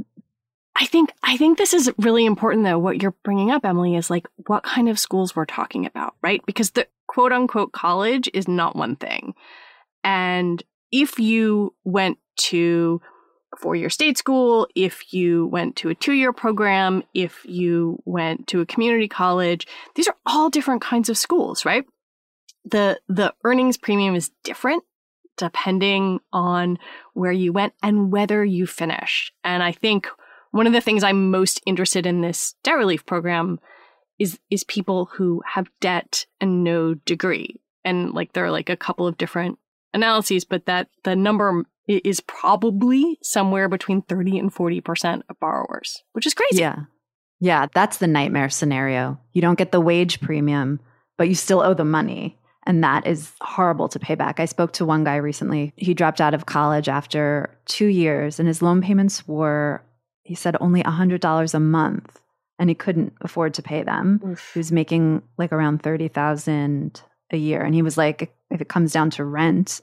I 0.74 0.86
think 0.86 1.12
I 1.22 1.36
think 1.36 1.58
this 1.58 1.74
is 1.74 1.92
really 1.98 2.24
important 2.24 2.64
though 2.64 2.78
what 2.78 3.02
you're 3.02 3.14
bringing 3.24 3.50
up 3.50 3.64
Emily 3.64 3.94
is 3.94 4.08
like 4.08 4.26
what 4.46 4.62
kind 4.64 4.88
of 4.88 4.98
schools 4.98 5.36
we're 5.36 5.44
talking 5.44 5.86
about, 5.86 6.14
right? 6.22 6.44
Because 6.46 6.70
the 6.70 6.88
quote 7.06 7.32
unquote 7.32 7.72
college 7.72 8.28
is 8.32 8.48
not 8.48 8.74
one 8.74 8.96
thing. 8.96 9.34
And 10.02 10.62
if 10.90 11.18
you 11.18 11.74
went 11.84 12.18
to 12.36 13.00
four 13.58 13.76
year 13.76 13.90
state 13.90 14.18
school, 14.18 14.66
if 14.74 15.12
you 15.12 15.46
went 15.46 15.76
to 15.76 15.88
a 15.88 15.94
two 15.94 16.12
year 16.12 16.32
program, 16.32 17.02
if 17.14 17.44
you 17.44 18.02
went 18.04 18.46
to 18.48 18.60
a 18.60 18.66
community 18.66 19.08
college, 19.08 19.66
these 19.94 20.08
are 20.08 20.16
all 20.26 20.50
different 20.50 20.82
kinds 20.82 21.08
of 21.08 21.18
schools, 21.18 21.64
right? 21.64 21.84
The, 22.64 23.00
the 23.08 23.34
earnings 23.44 23.76
premium 23.76 24.14
is 24.14 24.30
different 24.44 24.84
depending 25.36 26.20
on 26.32 26.78
where 27.14 27.32
you 27.32 27.52
went 27.52 27.72
and 27.82 28.12
whether 28.12 28.44
you 28.44 28.66
finish. 28.66 29.32
And 29.42 29.62
I 29.62 29.72
think 29.72 30.08
one 30.50 30.66
of 30.66 30.72
the 30.72 30.80
things 30.80 31.02
I'm 31.02 31.30
most 31.30 31.60
interested 31.66 32.06
in 32.06 32.20
this 32.20 32.54
debt 32.62 32.76
relief 32.76 33.04
program 33.06 33.58
is 34.18 34.38
is 34.50 34.62
people 34.62 35.06
who 35.06 35.42
have 35.46 35.70
debt 35.80 36.26
and 36.40 36.62
no 36.62 36.94
degree. 36.94 37.60
And 37.84 38.12
like 38.12 38.32
there 38.32 38.44
are 38.44 38.50
like 38.50 38.68
a 38.68 38.76
couple 38.76 39.06
of 39.06 39.18
different 39.18 39.58
analyses, 39.94 40.44
but 40.44 40.66
that 40.66 40.88
the 41.04 41.16
number 41.16 41.64
is 41.88 42.20
probably 42.20 43.18
somewhere 43.22 43.68
between 43.68 44.02
30 44.02 44.38
and 44.38 44.54
40% 44.54 45.22
of 45.28 45.40
borrowers, 45.40 46.02
which 46.12 46.26
is 46.26 46.34
crazy. 46.34 46.60
Yeah. 46.60 46.84
Yeah, 47.40 47.66
that's 47.74 47.96
the 47.96 48.06
nightmare 48.06 48.48
scenario. 48.50 49.18
You 49.32 49.42
don't 49.42 49.58
get 49.58 49.72
the 49.72 49.80
wage 49.80 50.20
premium, 50.20 50.78
but 51.18 51.28
you 51.28 51.34
still 51.34 51.60
owe 51.60 51.74
the 51.74 51.84
money. 51.84 52.38
And 52.64 52.84
that 52.84 53.04
is 53.04 53.32
horrible 53.40 53.88
to 53.88 53.98
pay 53.98 54.14
back. 54.14 54.38
I 54.38 54.44
spoke 54.44 54.72
to 54.74 54.86
one 54.86 55.02
guy 55.02 55.16
recently. 55.16 55.72
He 55.76 55.94
dropped 55.94 56.20
out 56.20 56.34
of 56.34 56.46
college 56.46 56.88
after 56.88 57.58
two 57.66 57.88
years, 57.88 58.38
and 58.38 58.46
his 58.46 58.62
loan 58.62 58.80
payments 58.80 59.26
were, 59.26 59.82
he 60.22 60.36
said, 60.36 60.56
only 60.60 60.84
$100 60.84 61.54
a 61.54 61.60
month. 61.60 62.20
And 62.60 62.70
he 62.70 62.76
couldn't 62.76 63.14
afford 63.22 63.54
to 63.54 63.62
pay 63.62 63.82
them. 63.82 64.20
Oof. 64.24 64.52
He 64.54 64.60
was 64.60 64.70
making 64.70 65.22
like 65.36 65.50
around 65.50 65.82
30000 65.82 67.02
a 67.32 67.36
year. 67.36 67.62
And 67.62 67.74
he 67.74 67.82
was 67.82 67.98
like, 67.98 68.32
if 68.52 68.60
it 68.60 68.68
comes 68.68 68.92
down 68.92 69.10
to 69.10 69.24
rent, 69.24 69.80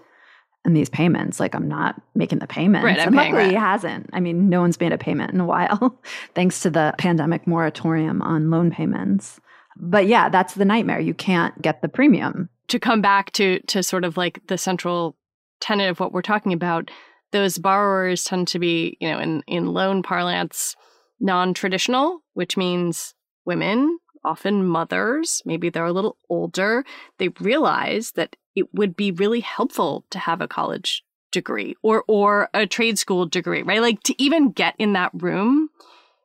and 0.66 0.76
these 0.76 0.90
payments. 0.90 1.40
Like 1.40 1.56
I'm 1.56 1.68
not 1.68 2.02
making 2.16 2.40
the 2.40 2.48
payments. 2.48 2.84
Right, 2.84 3.00
and 3.00 3.16
luckily 3.16 3.50
he 3.50 3.56
hasn't. 3.56 4.10
I 4.14 4.20
mean, 4.20 4.50
no 4.50 4.62
one's 4.62 4.80
made 4.80 4.92
a 4.92 4.98
payment 4.98 5.34
in 5.34 5.40
a 5.40 5.46
while, 5.46 6.00
thanks 6.36 6.62
to 6.62 6.70
the 6.70 6.94
pandemic 6.98 7.48
moratorium 7.48 8.22
on 8.22 8.50
loan 8.50 8.72
payments. 8.72 9.40
But 9.78 10.08
yeah, 10.08 10.30
that's 10.30 10.56
the 10.56 10.66
nightmare. 10.66 11.00
You 11.00 11.14
can't 11.14 11.60
get 11.62 11.82
the 11.82 11.88
premium. 11.88 12.50
To 12.68 12.80
come 12.80 13.02
back 13.02 13.32
to 13.34 13.60
to 13.62 13.82
sort 13.82 14.04
of 14.04 14.18
like 14.18 14.46
the 14.48 14.58
central 14.58 15.16
tenet 15.60 15.90
of 15.90 16.00
what 16.00 16.12
we're 16.12 16.22
talking 16.22 16.54
about, 16.54 16.92
those 17.32 17.58
borrowers 17.58 18.24
tend 18.24 18.48
to 18.50 18.60
be, 18.60 18.98
you 19.00 19.10
know, 19.10 19.20
in, 19.20 19.44
in 19.48 19.68
loan 19.68 20.04
parlance, 20.04 20.76
non-traditional, 21.20 22.22
which 22.34 22.58
means 22.58 23.14
women, 23.46 23.98
often 24.24 24.68
mothers, 24.68 25.42
maybe 25.46 25.70
they're 25.70 25.86
a 25.86 25.94
little 25.94 26.18
older. 26.30 26.84
They 27.18 27.30
realize 27.40 28.12
that 28.12 28.36
it 28.56 28.74
would 28.74 28.96
be 28.96 29.12
really 29.12 29.40
helpful 29.40 30.06
to 30.12 30.20
have 30.20 30.42
a 30.42 30.48
college 30.48 31.04
degree 31.32 31.76
or 31.84 32.04
or 32.08 32.50
a 32.54 32.66
trade 32.66 32.98
school 32.98 33.26
degree, 33.26 33.62
right? 33.62 33.82
Like 33.82 34.02
to 34.04 34.22
even 34.22 34.52
get 34.52 34.76
in 34.78 34.94
that 34.94 35.12
room 35.14 35.70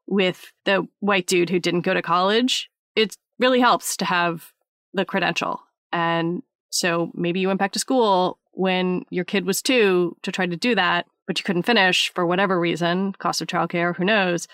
with 0.06 0.52
the 0.64 0.86
white 1.00 1.26
dude 1.26 1.50
who 1.50 1.58
didn't 1.58 1.82
go 1.82 1.94
to 1.94 2.02
college, 2.02 2.70
it 2.96 3.16
really 3.38 3.60
helps 3.60 3.96
to 3.98 4.04
have 4.04 4.52
the 4.92 5.04
credential. 5.04 5.60
And 5.92 6.42
so 6.70 7.10
maybe 7.14 7.40
you 7.40 7.48
went 7.48 7.60
back 7.60 7.72
to 7.72 7.78
school 7.78 8.38
when 8.52 9.04
your 9.10 9.24
kid 9.24 9.46
was 9.46 9.62
2 9.62 10.16
to 10.22 10.32
try 10.32 10.46
to 10.46 10.56
do 10.56 10.74
that, 10.74 11.06
but 11.26 11.38
you 11.38 11.44
couldn't 11.44 11.64
finish 11.64 12.12
for 12.14 12.26
whatever 12.26 12.58
reason, 12.58 13.12
cost 13.14 13.40
of 13.40 13.48
childcare, 13.48 13.96
who 13.96 14.04
knows. 14.04 14.46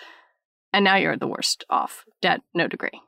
And 0.73 0.85
now 0.85 0.95
you're 0.95 1.17
the 1.17 1.27
worst 1.27 1.65
off, 1.69 2.05
debt, 2.21 2.41
no 2.53 2.67
degree. 2.67 3.01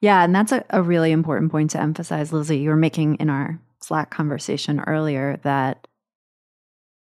Yeah, 0.00 0.24
and 0.24 0.34
that's 0.34 0.52
a, 0.52 0.64
a 0.70 0.82
really 0.82 1.12
important 1.12 1.50
point 1.50 1.70
to 1.70 1.80
emphasize, 1.80 2.32
Lizzie. 2.32 2.58
You 2.58 2.70
were 2.70 2.76
making 2.76 3.16
in 3.16 3.28
our 3.28 3.60
Slack 3.82 4.10
conversation 4.10 4.80
earlier 4.80 5.38
that 5.42 5.86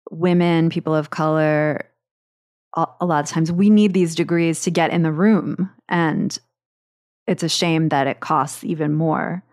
women, 0.09 0.69
people 0.69 0.95
of 0.95 1.09
color, 1.09 1.85
a, 2.75 2.87
a 3.01 3.05
lot 3.05 3.23
of 3.23 3.29
times 3.29 3.51
we 3.51 3.69
need 3.69 3.93
these 3.93 4.15
degrees 4.15 4.61
to 4.61 4.71
get 4.71 4.91
in 4.91 5.03
the 5.03 5.11
room. 5.11 5.69
And 5.89 6.37
it's 7.27 7.43
a 7.43 7.49
shame 7.49 7.89
that 7.89 8.07
it 8.07 8.19
costs 8.19 8.63
even 8.63 8.93
more 8.93 9.43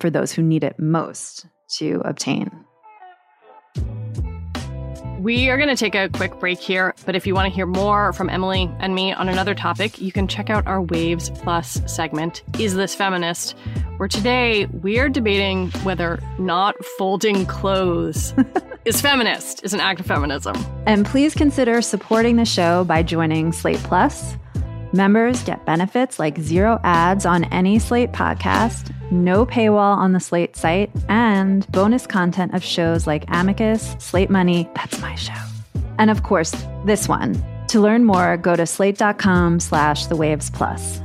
for 0.00 0.10
those 0.10 0.32
who 0.32 0.42
need 0.42 0.64
it 0.64 0.78
most 0.78 1.46
to 1.78 2.02
obtain. 2.04 2.50
We 5.22 5.50
are 5.50 5.56
going 5.56 5.68
to 5.68 5.76
take 5.76 5.94
a 5.94 6.08
quick 6.08 6.40
break 6.40 6.58
here, 6.58 6.96
but 7.06 7.14
if 7.14 7.28
you 7.28 7.34
want 7.36 7.46
to 7.46 7.54
hear 7.54 7.64
more 7.64 8.12
from 8.12 8.28
Emily 8.28 8.68
and 8.80 8.92
me 8.92 9.12
on 9.12 9.28
another 9.28 9.54
topic, 9.54 10.00
you 10.00 10.10
can 10.10 10.26
check 10.26 10.50
out 10.50 10.66
our 10.66 10.82
Waves 10.82 11.30
Plus 11.30 11.80
segment, 11.86 12.42
Is 12.58 12.74
This 12.74 12.96
Feminist? 12.96 13.56
where 13.98 14.08
today 14.08 14.66
we 14.66 14.98
are 14.98 15.08
debating 15.08 15.70
whether 15.84 16.20
not 16.40 16.74
folding 16.98 17.46
clothes 17.46 18.34
is 18.84 19.00
feminist, 19.00 19.62
is 19.62 19.72
an 19.72 19.78
act 19.78 20.00
of 20.00 20.06
feminism. 20.06 20.56
And 20.86 21.06
please 21.06 21.34
consider 21.34 21.80
supporting 21.82 22.34
the 22.34 22.44
show 22.44 22.82
by 22.82 23.04
joining 23.04 23.52
Slate 23.52 23.78
Plus. 23.84 24.34
Members 24.94 25.42
get 25.44 25.64
benefits 25.64 26.18
like 26.18 26.38
zero 26.38 26.78
ads 26.84 27.24
on 27.24 27.44
any 27.44 27.78
Slate 27.78 28.12
podcast, 28.12 28.92
no 29.10 29.46
paywall 29.46 29.96
on 29.96 30.12
the 30.12 30.20
Slate 30.20 30.54
site, 30.54 30.90
and 31.08 31.66
bonus 31.72 32.06
content 32.06 32.52
of 32.52 32.62
shows 32.62 33.06
like 33.06 33.24
Amicus, 33.28 33.96
Slate 33.98 34.28
Money, 34.28 34.68
that's 34.74 35.00
my 35.00 35.14
show. 35.14 35.32
And 35.98 36.10
of 36.10 36.22
course, 36.24 36.54
this 36.84 37.08
one. 37.08 37.42
To 37.68 37.80
learn 37.80 38.04
more, 38.04 38.36
go 38.36 38.54
to 38.54 38.66
slate.com 38.66 39.60
slash 39.60 40.06
the 40.06 40.16
waves 40.16 40.50
plus. 40.50 41.00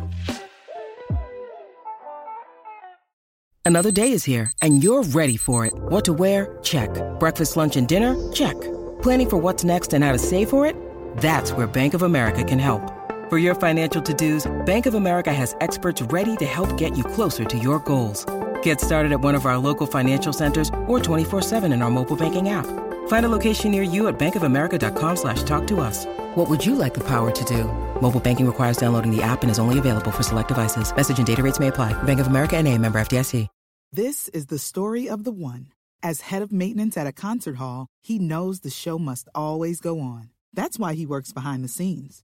Another 3.63 3.91
day 3.91 4.11
is 4.11 4.25
here, 4.25 4.51
and 4.61 4.83
you're 4.83 5.03
ready 5.03 5.37
for 5.37 5.65
it. 5.65 5.73
What 5.75 6.03
to 6.05 6.13
wear? 6.13 6.57
Check. 6.61 6.89
Breakfast, 7.19 7.55
lunch, 7.55 7.77
and 7.77 7.87
dinner? 7.87 8.15
Check. 8.33 8.59
Planning 9.01 9.29
for 9.29 9.37
what's 9.37 9.63
next 9.63 9.93
and 9.93 10.03
how 10.03 10.11
to 10.11 10.17
save 10.17 10.49
for 10.49 10.65
it? 10.65 10.75
That's 11.17 11.53
where 11.53 11.67
Bank 11.67 11.93
of 11.93 12.01
America 12.01 12.43
can 12.43 12.59
help. 12.59 12.96
For 13.29 13.37
your 13.37 13.55
financial 13.55 14.01
to-dos, 14.01 14.49
Bank 14.65 14.85
of 14.85 14.93
America 14.93 15.33
has 15.33 15.53
experts 15.59 16.01
ready 16.03 16.37
to 16.37 16.45
help 16.45 16.77
get 16.77 16.97
you 16.97 17.03
closer 17.03 17.43
to 17.43 17.57
your 17.59 17.79
goals. 17.79 18.25
Get 18.63 18.79
started 18.79 19.11
at 19.11 19.19
one 19.19 19.35
of 19.35 19.45
our 19.45 19.57
local 19.57 19.85
financial 19.85 20.31
centers 20.31 20.69
or 20.87 20.97
24-7 20.97 21.65
in 21.73 21.81
our 21.81 21.91
mobile 21.91 22.15
banking 22.15 22.47
app. 22.47 22.65
Find 23.07 23.25
a 23.25 23.29
location 23.29 23.71
near 23.71 23.83
you 23.83 24.07
at 24.07 24.17
bankofamerica.com 24.17 25.17
slash 25.17 25.43
talk 25.43 25.67
to 25.67 25.81
us. 25.81 26.05
What 26.35 26.49
would 26.49 26.65
you 26.65 26.75
like 26.75 26.93
the 26.93 27.03
power 27.03 27.29
to 27.31 27.43
do? 27.43 27.65
Mobile 28.01 28.21
banking 28.21 28.47
requires 28.47 28.77
downloading 28.77 29.13
the 29.13 29.21
app 29.21 29.41
and 29.41 29.51
is 29.51 29.59
only 29.59 29.77
available 29.77 30.11
for 30.11 30.23
select 30.23 30.47
devices. 30.47 30.95
Message 30.95 31.17
and 31.17 31.27
data 31.27 31.43
rates 31.43 31.59
may 31.59 31.67
apply. 31.67 31.91
Bank 32.03 32.21
of 32.21 32.27
America 32.27 32.55
and 32.55 32.65
a 32.65 32.77
member 32.77 32.97
FDIC. 32.97 33.49
This 33.91 34.27
is 34.29 34.45
the 34.45 34.59
story 34.59 35.09
of 35.09 35.25
the 35.25 35.31
one. 35.31 35.67
As 36.03 36.21
head 36.21 36.41
of 36.41 36.51
maintenance 36.51 36.95
at 36.95 37.07
a 37.07 37.13
concert 37.13 37.55
hall, 37.55 37.87
he 38.01 38.19
knows 38.19 38.59
the 38.59 38.69
show 38.69 38.99
must 38.99 39.27
always 39.33 39.81
go 39.81 39.99
on. 39.99 40.29
That's 40.53 40.77
why 40.77 40.93
he 40.93 41.05
works 41.05 41.31
behind 41.31 41.63
the 41.63 41.69
scenes, 41.69 42.23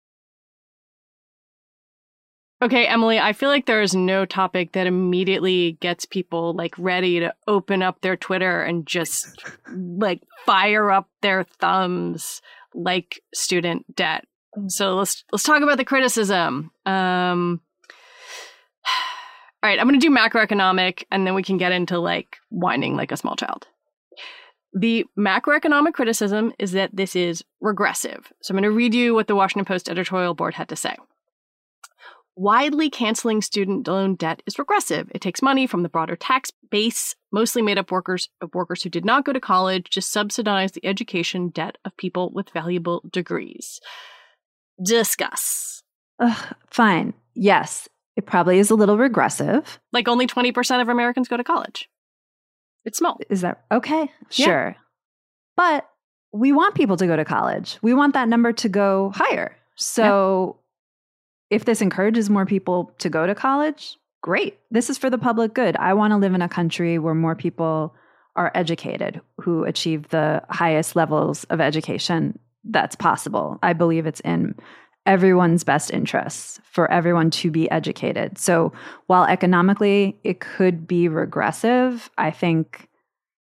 Okay, 2.63 2.85
Emily, 2.85 3.17
I 3.17 3.33
feel 3.33 3.49
like 3.49 3.65
there 3.65 3.81
is 3.81 3.95
no 3.95 4.23
topic 4.23 4.73
that 4.73 4.85
immediately 4.85 5.77
gets 5.79 6.05
people 6.05 6.53
like 6.53 6.77
ready 6.77 7.19
to 7.19 7.33
open 7.47 7.81
up 7.81 8.01
their 8.01 8.15
Twitter 8.15 8.61
and 8.61 8.85
just 8.85 9.43
like 9.67 10.21
fire 10.45 10.91
up 10.91 11.09
their 11.21 11.43
thumbs 11.43 12.39
like 12.75 13.19
student 13.33 13.95
debt. 13.95 14.25
So 14.67 14.95
let's 14.95 15.23
let's 15.31 15.43
talk 15.43 15.63
about 15.63 15.77
the 15.77 15.85
criticism. 15.85 16.71
Um 16.85 17.61
All 19.63 19.69
right, 19.69 19.79
I'm 19.79 19.87
going 19.87 19.99
to 19.99 20.07
do 20.07 20.13
macroeconomic 20.13 21.03
and 21.11 21.25
then 21.25 21.35
we 21.35 21.43
can 21.43 21.57
get 21.57 21.71
into 21.71 21.99
like 21.99 22.37
whining 22.49 22.95
like 22.95 23.11
a 23.11 23.17
small 23.17 23.35
child. 23.35 23.67
The 24.73 25.05
macroeconomic 25.17 25.93
criticism 25.93 26.53
is 26.57 26.71
that 26.71 26.95
this 26.95 27.15
is 27.15 27.43
regressive. 27.59 28.31
So 28.41 28.51
I'm 28.51 28.55
going 28.55 28.63
to 28.63 28.75
read 28.75 28.95
you 28.95 29.13
what 29.13 29.27
the 29.27 29.35
Washington 29.35 29.65
Post 29.65 29.87
editorial 29.89 30.33
board 30.33 30.55
had 30.55 30.69
to 30.69 30.75
say. 30.75 30.95
Widely 32.35 32.89
canceling 32.89 33.41
student 33.41 33.87
loan 33.87 34.15
debt 34.15 34.41
is 34.45 34.57
regressive. 34.57 35.11
It 35.13 35.21
takes 35.21 35.41
money 35.41 35.67
from 35.67 35.83
the 35.83 35.89
broader 35.89 36.15
tax 36.15 36.51
base, 36.69 37.15
mostly 37.31 37.61
made 37.61 37.77
up 37.77 37.91
workers 37.91 38.29
of 38.39 38.55
workers 38.55 38.81
who 38.81 38.89
did 38.89 39.03
not 39.03 39.25
go 39.25 39.33
to 39.33 39.39
college, 39.39 39.89
to 39.91 40.01
subsidize 40.01 40.71
the 40.71 40.85
education 40.85 41.49
debt 41.49 41.77
of 41.83 41.95
people 41.97 42.31
with 42.33 42.49
valuable 42.51 43.03
degrees. 43.11 43.81
Discuss. 44.81 45.83
Ugh, 46.19 46.55
fine. 46.67 47.13
Yes, 47.33 47.89
it 48.15 48.25
probably 48.25 48.59
is 48.59 48.69
a 48.69 48.75
little 48.75 48.97
regressive. 48.97 49.79
Like 49.91 50.07
only 50.07 50.25
20% 50.25 50.81
of 50.81 50.89
Americans 50.89 51.27
go 51.27 51.37
to 51.37 51.43
college. 51.43 51.89
It's 52.85 52.97
small. 52.97 53.19
Is 53.29 53.41
that 53.41 53.63
okay? 53.71 54.09
Yeah. 54.31 54.45
Sure. 54.45 54.75
But 55.57 55.87
we 56.31 56.51
want 56.51 56.75
people 56.75 56.97
to 56.97 57.07
go 57.07 57.15
to 57.15 57.25
college. 57.25 57.77
We 57.81 57.93
want 57.93 58.13
that 58.13 58.29
number 58.29 58.53
to 58.53 58.69
go 58.69 59.11
higher. 59.13 59.57
So 59.75 60.60
if 61.51 61.65
this 61.65 61.81
encourages 61.81 62.29
more 62.29 62.45
people 62.45 62.95
to 62.99 63.09
go 63.09 63.27
to 63.27 63.35
college, 63.35 63.97
great. 64.21 64.57
This 64.71 64.89
is 64.89 64.97
for 64.97 65.09
the 65.09 65.17
public 65.17 65.53
good. 65.53 65.75
I 65.75 65.93
want 65.93 66.11
to 66.11 66.17
live 66.17 66.33
in 66.33 66.41
a 66.41 66.49
country 66.49 66.97
where 66.97 67.13
more 67.13 67.35
people 67.35 67.93
are 68.37 68.51
educated 68.55 69.19
who 69.41 69.65
achieve 69.65 70.07
the 70.07 70.41
highest 70.49 70.95
levels 70.95 71.43
of 71.45 71.59
education 71.59 72.39
that's 72.63 72.95
possible. 72.95 73.59
I 73.61 73.73
believe 73.73 74.05
it's 74.05 74.21
in 74.21 74.55
everyone's 75.05 75.65
best 75.65 75.91
interests 75.91 76.61
for 76.63 76.89
everyone 76.89 77.31
to 77.31 77.51
be 77.51 77.69
educated. 77.69 78.37
So 78.37 78.71
while 79.07 79.25
economically 79.25 80.17
it 80.23 80.39
could 80.39 80.87
be 80.87 81.09
regressive, 81.09 82.09
I 82.17 82.31
think 82.31 82.87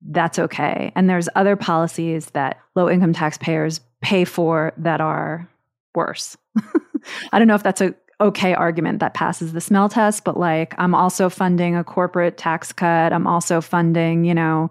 that's 0.08 0.40
okay. 0.40 0.94
And 0.96 1.10
there's 1.10 1.28
other 1.36 1.58
policies 1.58 2.28
that 2.28 2.60
low 2.76 2.90
income 2.90 3.14
taxpayers 3.14 3.82
pay 4.02 4.24
for 4.24 4.72
that 4.78 5.02
are 5.02 5.50
worse. 5.94 6.38
I 7.32 7.40
don't 7.40 7.48
know 7.48 7.56
if 7.56 7.64
that's 7.64 7.82
a 7.82 7.94
okay 8.20 8.54
argument 8.54 9.00
that 9.00 9.14
passes 9.14 9.54
the 9.54 9.62
smell 9.62 9.90
test, 9.90 10.24
but 10.24 10.38
like 10.38 10.76
I'm 10.78 10.94
also 10.94 11.30
funding 11.30 11.76
a 11.76 11.84
corporate 11.84 12.38
tax 12.38 12.72
cut. 12.72 13.12
I'm 13.14 13.26
also 13.28 13.62
funding, 13.62 14.26
you 14.26 14.34
know, 14.36 14.70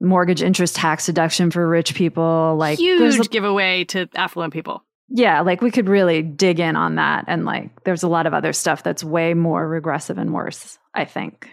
mortgage 0.00 0.42
interest 0.42 0.76
tax 0.76 1.06
deduction 1.06 1.50
for 1.50 1.66
rich 1.68 1.94
people. 1.94 2.54
Like 2.58 2.78
there's 2.78 3.14
Huge 3.16 3.26
a- 3.26 3.30
giveaway 3.30 3.84
to 3.86 4.08
affluent 4.14 4.52
people. 4.52 4.84
yeah, 5.08 5.40
like 5.40 5.60
we 5.62 5.70
could 5.70 5.88
really 5.88 6.22
dig 6.22 6.60
in 6.60 6.76
on 6.76 6.96
that. 6.96 7.24
And 7.28 7.44
like 7.44 7.82
there's 7.84 8.02
a 8.02 8.08
lot 8.08 8.26
of 8.26 8.34
other 8.34 8.52
stuff 8.52 8.82
that's 8.82 9.02
way 9.02 9.34
more 9.34 9.66
regressive 9.68 10.18
and 10.18 10.32
worse, 10.32 10.78
I 10.94 11.04
think. 11.04 11.48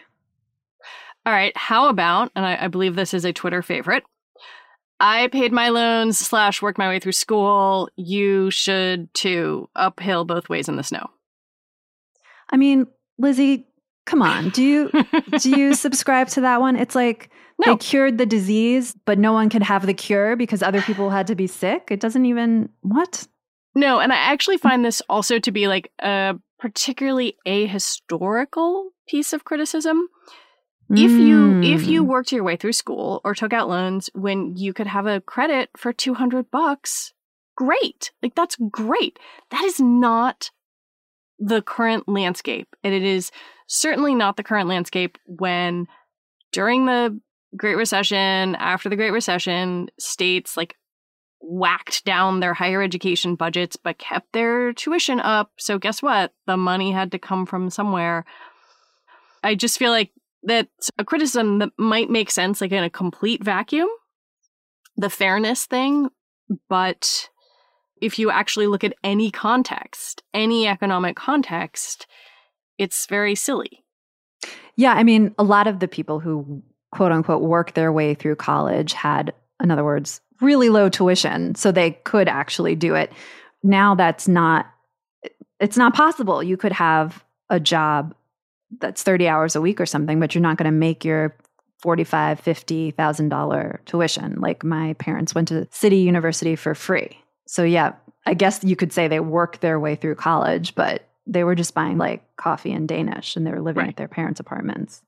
All 1.26 1.32
right. 1.32 1.56
How 1.56 1.88
about, 1.88 2.32
and 2.36 2.46
I, 2.46 2.66
I 2.66 2.68
believe 2.68 2.96
this 2.96 3.14
is 3.14 3.24
a 3.24 3.32
Twitter 3.32 3.62
favorite. 3.62 4.04
I 5.06 5.28
paid 5.28 5.52
my 5.52 5.68
loans 5.68 6.18
slash 6.18 6.62
worked 6.62 6.78
my 6.78 6.88
way 6.88 6.98
through 7.00 7.12
school. 7.12 7.90
You 7.98 8.50
should 8.52 9.14
too. 9.14 9.68
Uphill 9.76 10.24
both 10.24 10.48
ways 10.48 10.70
in 10.70 10.78
the 10.78 10.84
snow. 10.84 11.08
I 12.50 12.56
mean, 12.56 12.88
Lizzie, 13.18 13.68
come 14.06 14.22
on. 14.22 14.50
Do 14.50 14.64
you 14.64 14.92
do 15.40 15.50
you 15.50 15.74
subscribe 15.74 16.30
to 16.30 16.42
that 16.42 16.62
one? 16.62 16.78
It's 16.78 16.96
like 16.96 17.30
No. 17.60 17.74
they 17.74 17.78
cured 17.78 18.18
the 18.18 18.26
disease, 18.26 18.96
but 19.06 19.20
no 19.20 19.34
one 19.34 19.50
could 19.50 19.64
have 19.64 19.86
the 19.86 19.94
cure 19.94 20.38
because 20.38 20.64
other 20.64 20.82
people 20.82 21.10
had 21.10 21.28
to 21.28 21.36
be 21.36 21.48
sick. 21.48 21.90
It 21.92 22.00
doesn't 22.00 22.26
even 22.26 22.70
what? 22.82 23.28
No, 23.76 24.00
and 24.00 24.14
I 24.14 24.18
actually 24.18 24.58
find 24.58 24.86
this 24.86 25.02
also 25.10 25.38
to 25.40 25.52
be 25.52 25.68
like 25.68 25.92
a 26.00 26.36
particularly 26.60 27.36
ahistorical 27.46 28.86
piece 29.08 29.34
of 29.34 29.44
criticism. 29.44 30.08
If 30.90 31.20
you 31.20 31.58
if 31.62 31.88
you 31.88 32.04
Mm. 32.04 32.08
worked 32.08 32.32
your 32.32 32.44
way 32.44 32.56
through 32.56 32.74
school 32.74 33.22
or 33.24 33.34
took 33.34 33.54
out 33.54 33.70
loans 33.70 34.10
when 34.14 34.56
you 34.58 34.74
could 34.74 34.88
have 34.88 35.08
a 35.08 35.22
credit 35.22 35.70
for 35.78 35.92
200 35.94 36.52
bucks, 36.52 37.14
great. 37.56 38.12
Like 38.22 38.36
that's 38.36 38.56
great. 38.70 39.18
That 39.50 39.64
is 39.64 39.80
not 39.80 40.52
the 41.40 41.62
current 41.62 42.08
landscape. 42.08 42.76
And 42.84 42.94
it 42.94 43.04
is 43.04 43.32
certainly 43.68 44.14
not 44.14 44.38
the 44.38 44.44
current 44.44 44.70
landscape 44.70 45.18
when 45.26 45.88
during 46.52 46.86
the 46.86 47.20
Great 47.58 47.76
Recession, 47.76 48.56
after 48.56 48.90
the 48.90 48.96
Great 48.96 49.12
Recession, 49.12 49.90
states 50.00 50.58
like 50.58 50.76
whacked 51.40 52.06
down 52.06 52.40
their 52.40 52.54
higher 52.54 52.82
education 52.82 53.36
budgets 53.36 53.76
but 53.76 53.98
kept 53.98 54.32
their 54.34 54.74
tuition 54.74 55.20
up. 55.20 55.52
So 55.58 55.78
guess 55.78 56.02
what? 56.02 56.34
The 56.48 56.58
money 56.58 56.92
had 56.92 57.12
to 57.12 57.20
come 57.20 57.46
from 57.46 57.70
somewhere. 57.70 58.26
I 59.44 59.56
just 59.56 59.78
feel 59.78 59.92
like 59.92 60.12
that's 60.44 60.92
a 60.98 61.06
criticism 61.06 61.60
that 61.60 61.72
might 61.78 62.10
make 62.10 62.30
sense 62.30 62.62
like 62.62 62.72
in 62.72 62.84
a 62.84 62.90
complete 62.90 63.44
vacuum. 63.44 63.90
The 64.98 65.10
fairness 65.10 65.66
thing, 65.66 66.10
but 66.70 67.30
if 68.02 68.20
you 68.20 68.30
actually 68.30 68.68
look 68.68 68.84
at 68.84 68.94
any 69.04 69.32
context, 69.32 70.24
any 70.34 70.68
economic 70.68 71.16
context, 71.16 72.06
it's 72.78 73.06
very 73.08 73.34
silly. 73.34 73.84
Yeah, 74.76 74.94
I 74.94 75.04
mean, 75.04 75.34
a 75.40 75.44
lot 75.44 75.68
of 75.68 75.80
the 75.80 75.88
people 75.88 76.20
who 76.20 76.62
quote 76.92 77.12
unquote 77.12 77.42
work 77.42 77.74
their 77.74 77.92
way 77.92 78.14
through 78.14 78.36
college 78.36 78.94
had, 78.94 79.34
in 79.62 79.72
other 79.72 79.84
words, 79.84 80.22
really 80.42 80.70
low 80.70 80.90
tuition, 80.90 81.56
so 81.56 81.72
they 81.72 81.92
could 82.04 82.28
actually 82.28 82.76
do 82.76 82.94
it. 82.94 83.12
Now 83.64 83.96
that's 83.96 84.28
not 84.28 84.68
it's 85.60 85.78
not 85.78 85.94
possible. 85.94 86.44
You 86.44 86.58
could 86.58 86.74
have 86.74 87.24
a 87.50 87.60
job 87.60 88.14
that's 88.80 89.04
30 89.04 89.28
hours 89.28 89.56
a 89.56 89.62
week 89.62 89.80
or 89.82 89.86
something, 89.86 90.20
but 90.20 90.34
you're 90.34 90.42
not 90.42 90.58
going 90.58 90.66
to 90.66 90.72
make 90.72 91.04
your 91.06 91.36
45, 91.82 92.40
50,000 92.40 93.30
dollar 93.30 93.82
tuition. 93.86 94.40
Like 94.40 94.64
my 94.64 94.94
parents 94.94 95.36
went 95.36 95.50
to 95.50 95.68
City 95.72 95.98
University 95.98 96.56
for 96.56 96.74
free. 96.76 97.18
So 97.46 97.64
yeah, 97.64 97.94
I 98.26 98.34
guess 98.36 98.64
you 98.64 98.76
could 98.76 98.94
say 98.94 99.08
they 99.08 99.20
worked 99.20 99.62
their 99.62 99.80
way 99.80 99.96
through 99.96 100.16
college, 100.16 100.76
but 100.76 101.04
they 101.28 101.44
were 101.44 101.56
just 101.56 101.74
buying 101.74 101.98
like 101.98 102.24
coffee 102.38 102.72
and 102.72 102.88
Danish 102.88 103.36
and 103.36 103.46
they 103.46 103.52
were 103.52 103.62
living 103.62 103.82
Right. 103.82 103.90
at 103.90 103.98
their 103.98 104.08
parents' 104.08 104.40
apartments. 104.40 105.02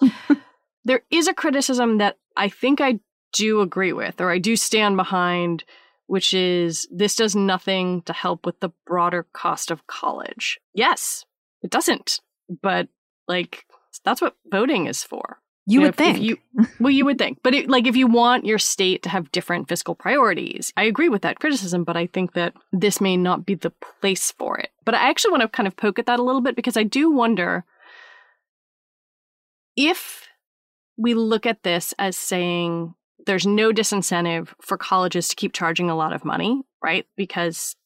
there 0.84 1.02
is 1.10 1.28
a 1.28 1.34
criticism 1.34 1.98
that 1.98 2.16
I 2.36 2.48
think 2.48 2.80
I 2.80 2.98
do 3.32 3.60
agree 3.60 3.92
with, 3.92 4.20
or 4.20 4.30
I 4.30 4.38
do 4.38 4.56
stand 4.56 4.96
behind, 4.96 5.64
which 6.06 6.34
is 6.34 6.86
this 6.90 7.16
does 7.16 7.34
nothing 7.36 8.02
to 8.02 8.12
help 8.12 8.44
with 8.44 8.60
the 8.60 8.70
broader 8.86 9.26
cost 9.32 9.70
of 9.70 9.86
college. 9.86 10.58
Yes, 10.74 11.24
it 11.62 11.70
doesn't. 11.70 12.20
But 12.48 12.88
like 13.28 13.64
that's 14.04 14.20
what 14.20 14.36
voting 14.50 14.86
is 14.86 15.02
for. 15.02 15.38
You 15.66 15.78
know, 15.80 15.86
would 15.86 15.94
think. 15.94 16.20
you, 16.20 16.38
well, 16.80 16.90
you 16.90 17.04
would 17.04 17.18
think, 17.18 17.38
but 17.44 17.54
it, 17.54 17.70
like 17.70 17.86
if 17.86 17.94
you 17.94 18.08
want 18.08 18.44
your 18.44 18.58
state 18.58 19.04
to 19.04 19.08
have 19.08 19.30
different 19.30 19.68
fiscal 19.68 19.94
priorities, 19.94 20.72
I 20.76 20.84
agree 20.84 21.08
with 21.08 21.22
that 21.22 21.38
criticism. 21.38 21.84
But 21.84 21.96
I 21.96 22.06
think 22.06 22.32
that 22.32 22.54
this 22.72 23.00
may 23.00 23.16
not 23.16 23.46
be 23.46 23.54
the 23.54 23.70
place 24.00 24.32
for 24.32 24.58
it. 24.58 24.70
But 24.84 24.94
I 24.94 25.08
actually 25.08 25.30
want 25.30 25.42
to 25.42 25.48
kind 25.48 25.68
of 25.68 25.76
poke 25.76 26.00
at 26.00 26.06
that 26.06 26.18
a 26.18 26.22
little 26.22 26.40
bit 26.40 26.56
because 26.56 26.76
I 26.76 26.82
do 26.82 27.12
wonder 27.12 27.64
if 29.76 30.26
we 30.96 31.14
look 31.14 31.46
at 31.46 31.62
this 31.62 31.94
as 31.98 32.16
saying 32.16 32.94
there's 33.26 33.46
no 33.46 33.72
disincentive 33.72 34.48
for 34.60 34.76
colleges 34.76 35.28
to 35.28 35.36
keep 35.36 35.52
charging 35.52 35.88
a 35.88 35.96
lot 35.96 36.12
of 36.12 36.24
money, 36.24 36.60
right? 36.82 37.06
Because 37.16 37.76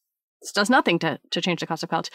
this 0.40 0.52
does 0.52 0.70
nothing 0.70 0.98
to 1.00 1.18
to 1.30 1.40
change 1.42 1.60
the 1.60 1.66
cost 1.66 1.82
of 1.82 1.90
college. 1.90 2.10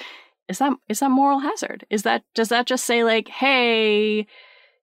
Is 0.52 0.58
that 0.60 0.74
is 0.90 1.00
that 1.00 1.10
moral 1.10 1.40
hazard? 1.40 1.86
Is 1.90 2.04
that 2.04 2.24
does 2.36 2.50
that 2.50 2.68
just 2.68 2.84
say 2.84 3.06
like, 3.06 3.30
hey, 3.30 4.28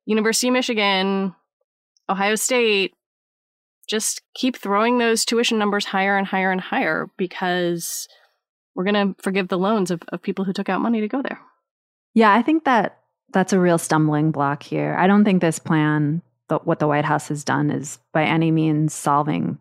University 0.06 0.48
of 0.48 0.54
Michigan, 0.54 1.34
Ohio 2.08 2.34
State, 2.36 2.94
just 3.86 4.22
keep 4.34 4.56
throwing 4.56 4.96
those 4.96 5.26
tuition 5.26 5.58
numbers 5.58 5.84
higher 5.84 6.16
and 6.16 6.26
higher 6.26 6.50
and 6.50 6.60
higher 6.60 7.08
because 7.18 8.08
we're 8.74 8.84
going 8.84 9.14
to 9.14 9.22
forgive 9.22 9.48
the 9.48 9.58
loans 9.58 9.90
of, 9.90 10.02
of 10.08 10.22
people 10.22 10.46
who 10.46 10.54
took 10.54 10.70
out 10.70 10.80
money 10.80 11.00
to 11.02 11.08
go 11.08 11.20
there. 11.20 11.38
Yeah, 12.14 12.32
I 12.32 12.40
think 12.40 12.64
that 12.64 13.00
that's 13.34 13.52
a 13.52 13.60
real 13.60 13.76
stumbling 13.76 14.30
block 14.30 14.62
here. 14.62 14.96
I 14.98 15.06
don't 15.06 15.24
think 15.24 15.42
this 15.42 15.58
plan, 15.58 16.22
the, 16.48 16.58
what 16.60 16.78
the 16.78 16.86
White 16.86 17.04
House 17.04 17.28
has 17.28 17.44
done, 17.44 17.70
is 17.70 17.98
by 18.14 18.24
any 18.24 18.50
means 18.50 18.94
solving 18.94 19.58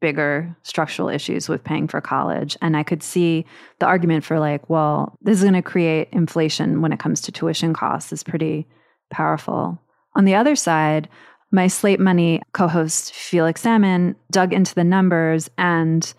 bigger 0.00 0.56
structural 0.62 1.08
issues 1.08 1.48
with 1.48 1.64
paying 1.64 1.88
for 1.88 2.00
college. 2.00 2.56
And 2.62 2.76
I 2.76 2.82
could 2.82 3.02
see 3.02 3.44
the 3.78 3.86
argument 3.86 4.24
for, 4.24 4.38
like, 4.38 4.68
well, 4.68 5.16
this 5.20 5.38
is 5.38 5.44
going 5.44 5.54
to 5.54 5.62
create 5.62 6.08
inflation 6.12 6.80
when 6.80 6.92
it 6.92 6.98
comes 6.98 7.20
to 7.22 7.32
tuition 7.32 7.74
costs 7.74 8.12
is 8.12 8.22
pretty 8.22 8.66
powerful. 9.10 9.78
On 10.16 10.24
the 10.24 10.34
other 10.34 10.56
side, 10.56 11.08
my 11.52 11.66
Slate 11.66 12.00
Money 12.00 12.42
co 12.52 12.68
host 12.68 13.12
Felix 13.12 13.60
Salmon 13.62 14.16
dug 14.30 14.52
into 14.52 14.74
the 14.74 14.84
numbers 14.84 15.50
and 15.58 16.12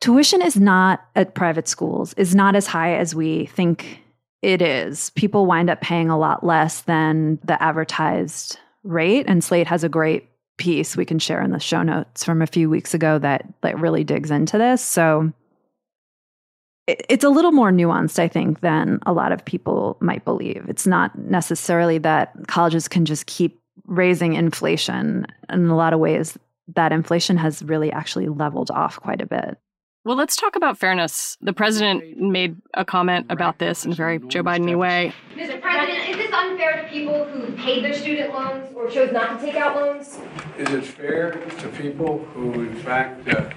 tuition 0.00 0.42
is 0.42 0.58
not 0.58 1.00
at 1.14 1.34
private 1.34 1.68
schools 1.68 2.14
is 2.14 2.34
not 2.34 2.56
as 2.56 2.66
high 2.66 2.96
as 2.96 3.14
we 3.14 3.46
think 3.46 4.00
it 4.42 4.60
is. 4.60 5.10
People 5.10 5.46
wind 5.46 5.70
up 5.70 5.80
paying 5.80 6.10
a 6.10 6.18
lot 6.18 6.44
less 6.44 6.82
than 6.82 7.38
the 7.44 7.60
advertised 7.62 8.58
rate. 8.82 9.24
And 9.26 9.42
Slate 9.42 9.66
has 9.66 9.84
a 9.84 9.88
great 9.88 10.28
piece 10.56 10.96
we 10.96 11.04
can 11.04 11.18
share 11.18 11.42
in 11.42 11.50
the 11.50 11.60
show 11.60 11.82
notes 11.82 12.24
from 12.24 12.40
a 12.40 12.46
few 12.46 12.70
weeks 12.70 12.94
ago 12.94 13.18
that, 13.18 13.44
that 13.62 13.78
really 13.78 14.04
digs 14.04 14.30
into 14.30 14.58
this. 14.58 14.82
So 14.82 15.32
it's 16.86 17.24
a 17.24 17.30
little 17.30 17.52
more 17.52 17.70
nuanced, 17.70 18.18
I 18.18 18.28
think, 18.28 18.60
than 18.60 18.98
a 19.06 19.12
lot 19.12 19.32
of 19.32 19.44
people 19.44 19.96
might 20.00 20.24
believe. 20.24 20.66
It's 20.68 20.86
not 20.86 21.18
necessarily 21.18 21.98
that 21.98 22.32
colleges 22.46 22.88
can 22.88 23.04
just 23.04 23.26
keep 23.26 23.60
raising 23.86 24.34
inflation. 24.34 25.26
In 25.48 25.68
a 25.68 25.76
lot 25.76 25.94
of 25.94 26.00
ways, 26.00 26.38
that 26.74 26.92
inflation 26.92 27.36
has 27.38 27.62
really 27.62 27.90
actually 27.90 28.28
leveled 28.28 28.70
off 28.70 29.00
quite 29.00 29.22
a 29.22 29.26
bit. 29.26 29.58
Well, 30.04 30.16
let's 30.16 30.36
talk 30.36 30.54
about 30.54 30.76
fairness. 30.76 31.38
The 31.40 31.54
president 31.54 32.20
made 32.20 32.60
a 32.74 32.84
comment 32.84 33.24
about 33.30 33.58
this 33.58 33.86
in 33.86 33.92
a 33.92 33.94
very 33.94 34.18
Joe 34.18 34.42
Biden 34.42 34.76
way. 34.78 35.14
Mr. 35.34 35.58
President, 35.62 36.10
is 36.10 36.16
this 36.18 36.30
unfair 36.30 36.82
to 36.82 36.88
people 36.90 37.24
who 37.24 37.50
paid 37.54 37.82
their 37.82 37.94
student 37.94 38.34
loans 38.34 38.68
or 38.74 38.90
chose 38.90 39.12
not 39.12 39.40
to 39.40 39.46
take 39.46 39.54
out 39.54 39.76
loans? 39.76 40.18
Is 40.58 40.68
it 40.74 40.84
fair 40.84 41.32
to 41.32 41.68
people 41.68 42.18
who, 42.18 42.52
in 42.52 42.76
fact, 42.76 43.26
uh, 43.28 43.48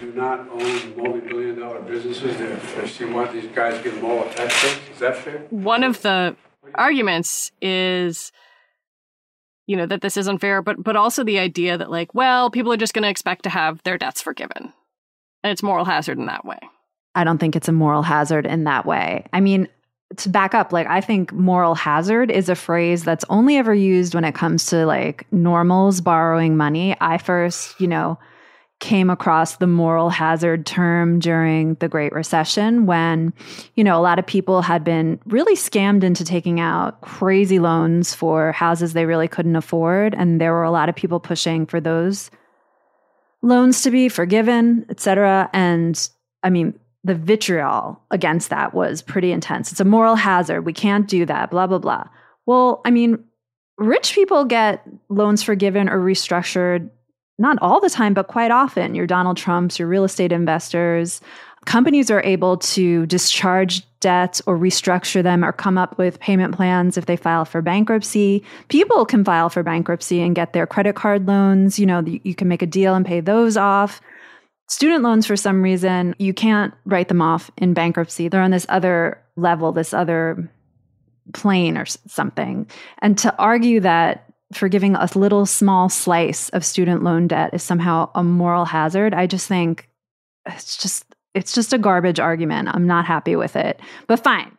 do 0.00 0.10
not 0.14 0.48
own 0.48 0.96
multi-billion 0.96 1.60
dollar 1.60 1.82
businesses 1.82 2.40
if 2.40 2.98
you 2.98 3.12
want 3.12 3.34
these 3.34 3.46
guys 3.48 3.76
to 3.76 3.84
get 3.84 3.94
them 3.94 4.06
all 4.06 4.22
a 4.22 4.32
tax 4.32 4.58
breaks? 4.62 4.90
Is 4.90 5.00
that 5.00 5.18
fair? 5.18 5.40
One 5.50 5.84
of 5.84 6.00
the 6.00 6.34
arguments 6.74 7.52
is 7.60 8.32
you 9.66 9.76
know 9.76 9.84
that 9.84 10.00
this 10.00 10.16
is 10.16 10.28
unfair 10.28 10.62
but 10.62 10.82
but 10.82 10.96
also 10.96 11.22
the 11.22 11.38
idea 11.38 11.76
that 11.76 11.90
like 11.90 12.14
well 12.14 12.50
people 12.50 12.72
are 12.72 12.76
just 12.78 12.94
going 12.94 13.02
to 13.02 13.08
expect 13.08 13.42
to 13.42 13.50
have 13.50 13.82
their 13.82 13.98
debts 13.98 14.22
forgiven 14.22 14.72
and 15.44 15.52
it's 15.52 15.62
moral 15.62 15.84
hazard 15.84 16.18
in 16.18 16.26
that 16.26 16.44
way. 16.44 16.58
I 17.14 17.22
don't 17.22 17.38
think 17.38 17.54
it's 17.54 17.68
a 17.68 17.72
moral 17.72 18.02
hazard 18.02 18.46
in 18.46 18.64
that 18.64 18.86
way. 18.86 19.26
I 19.32 19.40
mean 19.40 19.68
to 20.16 20.28
back 20.28 20.54
up 20.54 20.72
like 20.72 20.86
i 20.86 21.00
think 21.00 21.32
moral 21.32 21.74
hazard 21.74 22.30
is 22.30 22.48
a 22.48 22.54
phrase 22.54 23.02
that's 23.02 23.24
only 23.30 23.56
ever 23.56 23.74
used 23.74 24.14
when 24.14 24.22
it 24.22 24.34
comes 24.34 24.66
to 24.66 24.86
like 24.86 25.26
normals 25.32 26.00
borrowing 26.00 26.56
money. 26.56 26.96
I 27.00 27.18
first 27.18 27.80
you 27.80 27.86
know 27.86 28.18
came 28.80 29.08
across 29.08 29.56
the 29.56 29.66
moral 29.66 30.10
hazard 30.10 30.66
term 30.66 31.18
during 31.18 31.74
the 31.76 31.88
Great 31.88 32.12
Recession 32.12 32.84
when, 32.84 33.32
you 33.76 33.84
know, 33.84 33.98
a 33.98 34.02
lot 34.02 34.18
of 34.18 34.26
people 34.26 34.60
had 34.60 34.84
been 34.84 35.18
really 35.24 35.54
scammed 35.54 36.02
into 36.02 36.22
taking 36.22 36.60
out 36.60 37.00
crazy 37.00 37.58
loans 37.58 38.14
for 38.14 38.52
houses 38.52 38.92
they 38.92 39.06
really 39.06 39.28
couldn't 39.28 39.56
afford. 39.56 40.14
And 40.14 40.38
there 40.38 40.52
were 40.52 40.64
a 40.64 40.70
lot 40.70 40.90
of 40.90 40.94
people 40.94 41.18
pushing 41.18 41.64
for 41.64 41.80
those 41.80 42.30
loans 43.44 43.82
to 43.82 43.90
be 43.90 44.08
forgiven, 44.08 44.86
et 44.88 45.00
cetera. 45.00 45.50
And 45.52 46.08
I 46.42 46.50
mean, 46.50 46.78
the 47.04 47.14
vitriol 47.14 48.00
against 48.10 48.48
that 48.48 48.72
was 48.72 49.02
pretty 49.02 49.30
intense. 49.30 49.70
It's 49.70 49.80
a 49.80 49.84
moral 49.84 50.16
hazard. 50.16 50.62
We 50.62 50.72
can't 50.72 51.06
do 51.06 51.26
that, 51.26 51.50
blah, 51.50 51.66
blah, 51.66 51.78
blah. 51.78 52.08
Well, 52.46 52.80
I 52.86 52.90
mean, 52.90 53.22
rich 53.76 54.14
people 54.14 54.46
get 54.46 54.82
loans 55.10 55.42
forgiven 55.42 55.88
or 55.90 55.98
restructured 55.98 56.88
not 57.36 57.58
all 57.60 57.80
the 57.80 57.90
time, 57.90 58.14
but 58.14 58.28
quite 58.28 58.52
often, 58.52 58.94
your 58.94 59.08
Donald 59.08 59.36
Trumps, 59.36 59.78
your 59.78 59.88
real 59.88 60.04
estate 60.04 60.30
investors, 60.30 61.20
companies 61.66 62.10
are 62.10 62.22
able 62.22 62.56
to 62.58 63.06
discharge 63.06 63.82
debts 64.00 64.42
or 64.46 64.58
restructure 64.58 65.22
them 65.22 65.44
or 65.44 65.52
come 65.52 65.78
up 65.78 65.96
with 65.98 66.20
payment 66.20 66.54
plans 66.54 66.96
if 66.98 67.06
they 67.06 67.16
file 67.16 67.44
for 67.44 67.62
bankruptcy. 67.62 68.42
People 68.68 69.06
can 69.06 69.24
file 69.24 69.48
for 69.48 69.62
bankruptcy 69.62 70.20
and 70.20 70.34
get 70.34 70.52
their 70.52 70.66
credit 70.66 70.94
card 70.94 71.26
loans. 71.26 71.78
You 71.78 71.86
know, 71.86 72.00
you 72.00 72.34
can 72.34 72.48
make 72.48 72.62
a 72.62 72.66
deal 72.66 72.94
and 72.94 73.06
pay 73.06 73.20
those 73.20 73.56
off. 73.56 74.00
Student 74.68 75.02
loans, 75.02 75.26
for 75.26 75.36
some 75.36 75.62
reason, 75.62 76.14
you 76.18 76.32
can't 76.32 76.72
write 76.86 77.08
them 77.08 77.22
off 77.22 77.50
in 77.58 77.74
bankruptcy. 77.74 78.28
They're 78.28 78.42
on 78.42 78.50
this 78.50 78.66
other 78.68 79.22
level, 79.36 79.72
this 79.72 79.92
other 79.92 80.50
plane 81.32 81.76
or 81.76 81.86
something. 81.86 82.66
And 82.98 83.16
to 83.18 83.34
argue 83.38 83.80
that 83.80 84.32
forgiving 84.52 84.94
a 84.94 85.08
little 85.14 85.46
small 85.46 85.88
slice 85.88 86.48
of 86.50 86.64
student 86.64 87.02
loan 87.02 87.26
debt 87.26 87.52
is 87.52 87.62
somehow 87.62 88.10
a 88.14 88.22
moral 88.22 88.64
hazard, 88.64 89.14
I 89.14 89.26
just 89.26 89.48
think 89.48 89.88
it's 90.46 90.76
just 90.76 91.13
it's 91.34 91.52
just 91.52 91.72
a 91.72 91.78
garbage 91.78 92.20
argument. 92.20 92.68
I'm 92.72 92.86
not 92.86 93.04
happy 93.04 93.36
with 93.36 93.56
it. 93.56 93.80
But 94.06 94.22
fine. 94.22 94.56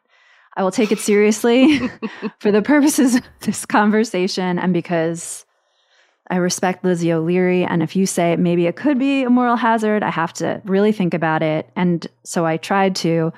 I 0.58 0.64
will 0.64 0.72
take 0.72 0.92
it 0.92 1.00
seriously 1.00 1.80
for 2.40 2.52
the 2.52 2.62
purposes 2.62 3.16
of 3.16 3.24
this 3.42 3.66
conversation 3.66 4.58
and 4.58 4.74
because 4.74 5.46
I 6.30 6.38
respect 6.38 6.84
Lizzie 6.84 7.14
O'Leary. 7.14 7.64
And 7.64 7.84
if 7.84 7.96
you 7.96 8.06
say 8.06 8.36
maybe 8.36 8.66
it 8.66 8.76
could 8.76 8.98
be 8.98 9.24
a 9.24 9.30
moral 9.30 9.58
hazard, 9.58 10.02
I 10.02 10.10
have 10.10 10.34
to 10.34 10.62
really 10.66 10.92
think 10.92 11.14
about 11.14 11.44
it. 11.44 11.70
And 11.76 12.08
so 12.24 12.46
I 12.46 12.58
tried 12.58 12.96
to. 12.98 13.32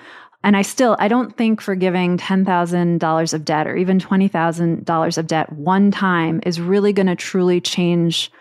And 0.44 0.56
I 0.56 0.62
still, 0.62 0.96
I 1.00 1.08
don't 1.08 1.36
think 1.36 1.60
forgiving 1.60 2.18
$10,000 2.18 3.34
of 3.34 3.46
debt 3.46 3.68
or 3.68 3.76
even 3.76 4.00
$20,000 4.00 5.18
of 5.18 5.28
debt 5.28 5.52
one 5.54 5.92
time 5.92 6.40
is 6.46 6.62
really 6.62 6.94
going 6.94 7.08
to 7.08 7.16
truly 7.16 7.60
change 7.60 8.32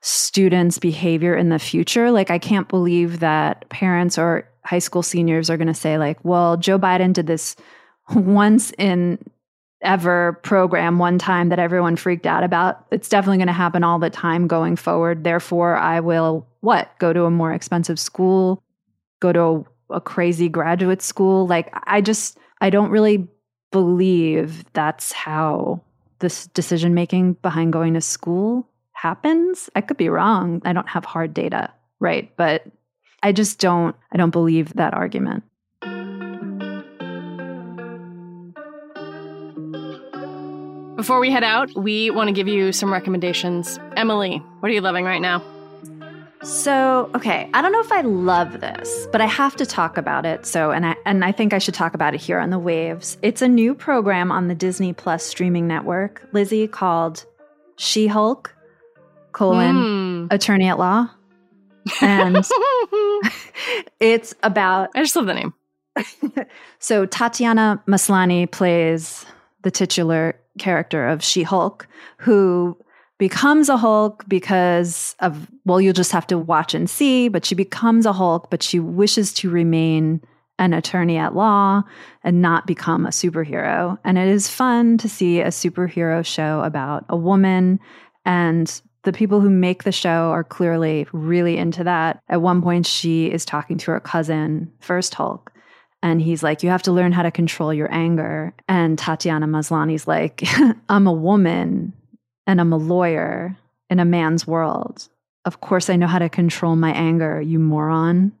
students' 0.00 0.78
behavior 0.78 1.36
in 1.36 1.48
the 1.48 1.58
future. 1.58 2.10
Like, 2.10 2.30
I 2.30 2.38
can't 2.38 2.68
believe 2.68 3.20
that 3.20 3.68
parents 3.68 4.18
or 4.18 4.48
high 4.64 4.78
school 4.78 5.02
seniors 5.02 5.50
are 5.50 5.56
going 5.56 5.68
to 5.68 5.74
say, 5.74 5.98
like, 5.98 6.18
well, 6.24 6.56
Joe 6.56 6.78
Biden 6.78 7.12
did 7.12 7.26
this 7.26 7.56
once 8.14 8.72
in 8.78 9.18
ever 9.82 10.40
program 10.42 10.98
one 10.98 11.18
time 11.18 11.50
that 11.50 11.58
everyone 11.58 11.96
freaked 11.96 12.26
out 12.26 12.42
about. 12.42 12.84
It's 12.90 13.08
definitely 13.08 13.38
going 13.38 13.46
to 13.48 13.52
happen 13.52 13.84
all 13.84 13.98
the 13.98 14.10
time 14.10 14.48
going 14.48 14.76
forward. 14.76 15.24
Therefore, 15.24 15.76
I 15.76 16.00
will 16.00 16.46
what? 16.60 16.90
Go 16.98 17.12
to 17.12 17.24
a 17.24 17.30
more 17.30 17.52
expensive 17.52 18.00
school, 18.00 18.62
go 19.20 19.32
to 19.32 19.40
a 19.40 19.64
a 19.90 20.00
crazy 20.00 20.48
graduate 20.48 21.02
school. 21.02 21.46
Like, 21.46 21.72
I 21.84 22.00
just, 22.00 22.38
I 22.60 22.70
don't 22.70 22.90
really 22.90 23.26
believe 23.70 24.64
that's 24.72 25.12
how 25.12 25.82
this 26.20 26.46
decision 26.48 26.94
making 26.94 27.34
behind 27.34 27.72
going 27.72 27.94
to 27.94 28.00
school 28.00 28.67
happens. 29.00 29.70
I 29.74 29.80
could 29.80 29.96
be 29.96 30.08
wrong. 30.08 30.60
I 30.64 30.72
don't 30.72 30.88
have 30.88 31.04
hard 31.04 31.32
data, 31.32 31.70
right? 32.00 32.30
But 32.36 32.64
I 33.22 33.32
just 33.32 33.60
don't, 33.60 33.94
I 34.12 34.16
don't 34.16 34.30
believe 34.30 34.74
that 34.74 34.94
argument. 34.94 35.44
Before 40.96 41.20
we 41.20 41.30
head 41.30 41.44
out, 41.44 41.70
we 41.76 42.10
want 42.10 42.26
to 42.26 42.32
give 42.32 42.48
you 42.48 42.72
some 42.72 42.92
recommendations. 42.92 43.78
Emily, 43.96 44.42
what 44.60 44.68
are 44.68 44.74
you 44.74 44.80
loving 44.80 45.04
right 45.04 45.22
now? 45.22 45.42
So, 46.42 47.10
okay, 47.14 47.48
I 47.54 47.62
don't 47.62 47.72
know 47.72 47.80
if 47.80 47.92
I 47.92 48.00
love 48.00 48.60
this, 48.60 49.06
but 49.12 49.20
I 49.20 49.26
have 49.26 49.54
to 49.56 49.66
talk 49.66 49.96
about 49.96 50.26
it. 50.26 50.44
So, 50.44 50.70
and 50.70 50.86
I 50.86 50.96
and 51.04 51.24
I 51.24 51.32
think 51.32 51.52
I 51.52 51.58
should 51.58 51.74
talk 51.74 51.94
about 51.94 52.14
it 52.14 52.20
here 52.20 52.38
on 52.38 52.50
the 52.50 52.58
waves. 52.58 53.16
It's 53.22 53.42
a 53.42 53.48
new 53.48 53.74
program 53.74 54.30
on 54.32 54.48
the 54.48 54.54
Disney 54.54 54.92
Plus 54.92 55.24
streaming 55.24 55.66
network, 55.66 56.28
Lizzie, 56.32 56.68
called 56.68 57.24
She-Hulk: 57.76 58.54
colon 59.32 60.28
mm. 60.28 60.32
Attorney 60.32 60.68
at 60.68 60.78
Law, 60.78 61.08
and 62.00 62.36
it's 64.00 64.34
about. 64.42 64.90
I 64.94 65.02
just 65.02 65.16
love 65.16 65.26
the 65.26 65.34
name. 65.34 65.54
so 66.78 67.06
Tatiana 67.06 67.82
Maslany 67.86 68.50
plays 68.50 69.26
the 69.62 69.70
titular 69.70 70.38
character 70.58 71.06
of 71.06 71.22
She-Hulk, 71.22 71.86
who 72.18 72.76
becomes 73.18 73.68
a 73.68 73.76
Hulk 73.76 74.24
because 74.28 75.16
of, 75.20 75.48
well, 75.64 75.80
you'll 75.80 75.92
just 75.92 76.12
have 76.12 76.26
to 76.28 76.38
watch 76.38 76.74
and 76.74 76.88
see, 76.88 77.28
but 77.28 77.44
she 77.44 77.54
becomes 77.54 78.06
a 78.06 78.12
Hulk, 78.12 78.50
but 78.50 78.62
she 78.62 78.78
wishes 78.78 79.32
to 79.34 79.50
remain 79.50 80.20
an 80.60 80.72
attorney 80.72 81.16
at 81.16 81.34
law 81.34 81.82
and 82.24 82.42
not 82.42 82.66
become 82.66 83.06
a 83.06 83.10
superhero. 83.10 83.98
And 84.04 84.18
it 84.18 84.28
is 84.28 84.48
fun 84.48 84.98
to 84.98 85.08
see 85.08 85.40
a 85.40 85.48
superhero 85.48 86.24
show 86.24 86.62
about 86.62 87.04
a 87.08 87.16
woman 87.16 87.78
and 88.24 88.80
The 89.04 89.12
people 89.12 89.40
who 89.40 89.50
make 89.50 89.84
the 89.84 89.92
show 89.92 90.30
are 90.30 90.44
clearly 90.44 91.06
really 91.12 91.56
into 91.56 91.84
that. 91.84 92.20
At 92.28 92.42
one 92.42 92.62
point, 92.62 92.86
she 92.86 93.26
is 93.30 93.44
talking 93.44 93.78
to 93.78 93.92
her 93.92 94.00
cousin, 94.00 94.72
First 94.80 95.14
Hulk, 95.14 95.52
and 96.02 96.20
he's 96.20 96.42
like, 96.42 96.62
You 96.62 96.70
have 96.70 96.82
to 96.84 96.92
learn 96.92 97.12
how 97.12 97.22
to 97.22 97.30
control 97.30 97.72
your 97.72 97.92
anger. 97.92 98.54
And 98.68 98.98
Tatiana 98.98 99.46
Maslany's 99.46 100.06
like, 100.06 100.44
I'm 100.88 101.06
a 101.06 101.12
woman 101.12 101.92
and 102.46 102.60
I'm 102.60 102.72
a 102.72 102.76
lawyer 102.76 103.56
in 103.90 104.00
a 104.00 104.04
man's 104.04 104.46
world. 104.46 105.08
Of 105.44 105.60
course, 105.60 105.88
I 105.88 105.96
know 105.96 106.06
how 106.06 106.18
to 106.18 106.28
control 106.28 106.76
my 106.76 106.92
anger, 106.92 107.40
you 107.40 107.58
moron. 107.58 108.32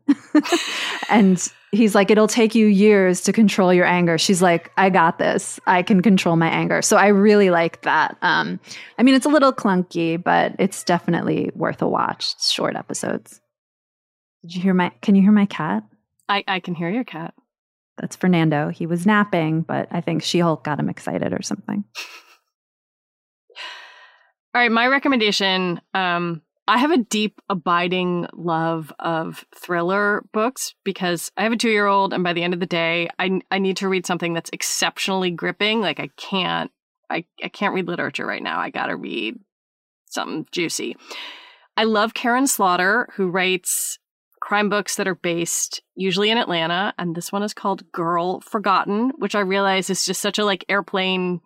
and 1.08 1.52
he's 1.72 1.94
like, 1.94 2.10
It'll 2.10 2.28
take 2.28 2.54
you 2.54 2.66
years 2.66 3.22
to 3.22 3.32
control 3.32 3.72
your 3.72 3.84
anger. 3.84 4.18
She's 4.18 4.42
like, 4.42 4.70
I 4.76 4.90
got 4.90 5.18
this. 5.18 5.60
I 5.66 5.82
can 5.82 6.02
control 6.02 6.36
my 6.36 6.48
anger. 6.48 6.82
So 6.82 6.96
I 6.96 7.08
really 7.08 7.50
like 7.50 7.82
that. 7.82 8.16
Um, 8.22 8.60
I 8.98 9.02
mean, 9.02 9.14
it's 9.14 9.26
a 9.26 9.30
little 9.30 9.52
clunky, 9.52 10.22
but 10.22 10.54
it's 10.58 10.84
definitely 10.84 11.50
worth 11.54 11.82
a 11.82 11.88
watch. 11.88 12.32
It's 12.34 12.50
short 12.50 12.76
episodes. 12.76 13.40
Did 14.42 14.54
you 14.54 14.62
hear 14.62 14.74
my? 14.74 14.90
Can 15.02 15.14
you 15.14 15.22
hear 15.22 15.32
my 15.32 15.46
cat? 15.46 15.82
I, 16.28 16.44
I 16.46 16.60
can 16.60 16.74
hear 16.74 16.90
your 16.90 17.04
cat. 17.04 17.34
That's 17.98 18.16
Fernando. 18.16 18.68
He 18.68 18.86
was 18.86 19.06
napping, 19.06 19.62
but 19.62 19.88
I 19.90 20.00
think 20.00 20.22
She 20.22 20.38
Hulk 20.38 20.62
got 20.62 20.78
him 20.78 20.88
excited 20.88 21.32
or 21.32 21.42
something. 21.42 21.84
All 24.54 24.62
right, 24.62 24.70
my 24.70 24.86
recommendation. 24.86 25.80
Um, 25.94 26.42
I 26.68 26.76
have 26.76 26.90
a 26.90 26.98
deep, 26.98 27.40
abiding 27.48 28.26
love 28.34 28.92
of 28.98 29.46
thriller 29.56 30.22
books 30.34 30.74
because 30.84 31.32
I 31.34 31.44
have 31.44 31.52
a 31.52 31.56
two 31.56 31.70
year 31.70 31.86
old, 31.86 32.12
and 32.12 32.22
by 32.22 32.34
the 32.34 32.42
end 32.42 32.52
of 32.52 32.60
the 32.60 32.66
day, 32.66 33.08
I 33.18 33.40
I 33.50 33.58
need 33.58 33.78
to 33.78 33.88
read 33.88 34.06
something 34.06 34.34
that's 34.34 34.50
exceptionally 34.52 35.30
gripping. 35.30 35.80
Like 35.80 35.98
I 35.98 36.10
can't, 36.18 36.70
I 37.08 37.24
I 37.42 37.48
can't 37.48 37.74
read 37.74 37.88
literature 37.88 38.26
right 38.26 38.42
now. 38.42 38.60
I 38.60 38.68
got 38.68 38.86
to 38.86 38.96
read 38.96 39.36
something 40.10 40.46
juicy. 40.52 40.96
I 41.78 41.84
love 41.84 42.12
Karin 42.12 42.46
Slaughter, 42.46 43.08
who 43.14 43.30
writes 43.30 43.98
crime 44.40 44.68
books 44.68 44.96
that 44.96 45.08
are 45.08 45.14
based 45.14 45.82
usually 45.96 46.30
in 46.30 46.36
Atlanta, 46.36 46.92
and 46.98 47.14
this 47.14 47.32
one 47.32 47.42
is 47.42 47.54
called 47.54 47.90
Girl 47.92 48.40
Forgotten, 48.42 49.12
which 49.16 49.34
I 49.34 49.40
realize 49.40 49.88
is 49.88 50.04
just 50.04 50.20
such 50.20 50.38
a 50.38 50.44
like 50.44 50.66
airplane 50.68 51.40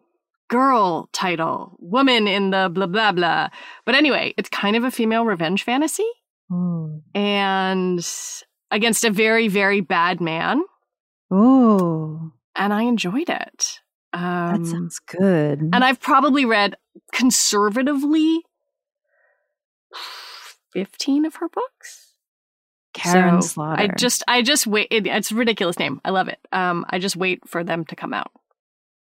girl 0.53 1.09
title, 1.12 1.77
woman 1.81 2.27
in 2.29 2.51
the 2.51 2.71
blah 2.73 2.87
blah 2.87 3.12
blah. 3.12 3.49
But 3.87 3.95
anyway, 3.95 4.35
it's 4.37 4.49
kind 4.51 4.77
of 4.77 4.85
a 4.85 4.91
female 4.91 5.25
revenge 5.25 5.62
fantasy, 5.65 6.09
Mm. 6.51 7.01
and 7.15 8.07
against 8.71 9.05
a 9.05 9.11
very 9.11 9.49
very 9.49 9.81
bad 9.81 10.21
man, 10.21 10.62
Oh, 11.31 12.31
and 12.55 12.73
I 12.73 12.83
enjoyed 12.83 13.31
it. 13.31 13.81
Um, 14.12 14.62
that 14.62 14.67
sounds 14.69 14.99
good. 14.99 15.61
and 15.73 15.83
I've 15.83 16.01
probably 16.01 16.45
read 16.45 16.77
conservatively 17.12 18.43
fifteen 20.73 21.25
of 21.25 21.37
her 21.37 21.49
books. 21.49 22.09
Karin 22.95 23.41
So 23.41 23.49
Slaughter. 23.49 23.83
I 23.83 23.87
just, 23.97 24.23
I 24.29 24.43
just 24.43 24.67
wait. 24.67 24.88
It, 24.91 25.07
it's 25.07 25.31
a 25.31 25.35
ridiculous 25.35 25.79
name. 25.79 26.03
I 26.05 26.11
love 26.11 26.29
it. 26.29 26.38
Um, 26.53 26.85
I 26.91 26.99
just 26.99 27.17
wait 27.17 27.49
for 27.49 27.65
them 27.65 27.87
to 27.87 27.97
come 27.97 28.12
out. 28.12 28.31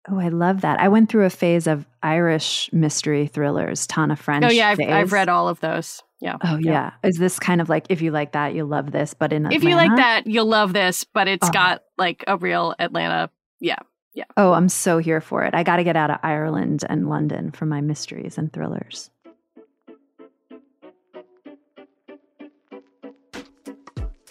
Oh, 0.08 0.18
I 0.20 0.28
love 0.28 0.60
that. 0.60 0.78
I 0.80 0.88
went 0.88 1.08
through 1.08 1.24
a 1.24 1.30
phase 1.30 1.66
of 1.66 1.84
Irish 2.02 2.70
mystery 2.72 3.26
thrillers, 3.26 3.86
Tana 3.86 4.14
French. 4.16 4.44
oh 4.44 4.50
yeah, 4.50 4.68
I've. 4.68 4.80
I've 4.80 5.12
read 5.12 5.28
all 5.28 5.48
of 5.48 5.60
those. 5.60 6.02
Yeah. 6.20 6.36
Oh 6.42 6.56
yeah. 6.56 6.92
Is 7.02 7.18
this 7.18 7.38
kind 7.38 7.60
of 7.60 7.68
like 7.68 7.86
if 7.90 8.00
you 8.00 8.10
like 8.10 8.32
that, 8.32 8.54
you'll 8.54 8.68
love 8.68 8.90
this, 8.92 9.12
but 9.14 9.32
in 9.32 9.50
If 9.52 9.64
you 9.64 9.74
like 9.74 9.94
that, 9.96 10.26
you'll 10.26 10.46
love 10.46 10.72
this. 10.72 11.04
But 11.04 11.28
it's 11.28 11.48
Oh. 11.48 11.52
got 11.52 11.82
like 11.98 12.24
a 12.26 12.36
real 12.38 12.74
Atlanta. 12.78 13.30
Yeah. 13.60 13.78
Yeah. 14.14 14.24
Oh, 14.36 14.52
I'm 14.54 14.70
so 14.70 14.96
here 14.96 15.20
for 15.20 15.42
it. 15.44 15.54
I 15.54 15.62
got 15.62 15.76
to 15.76 15.84
get 15.84 15.94
out 15.96 16.10
of 16.10 16.18
Ireland 16.22 16.84
and 16.88 17.10
London 17.10 17.50
for 17.50 17.66
my 17.66 17.82
mysteries 17.82 18.38
and 18.38 18.50
thrillers. 18.50 19.10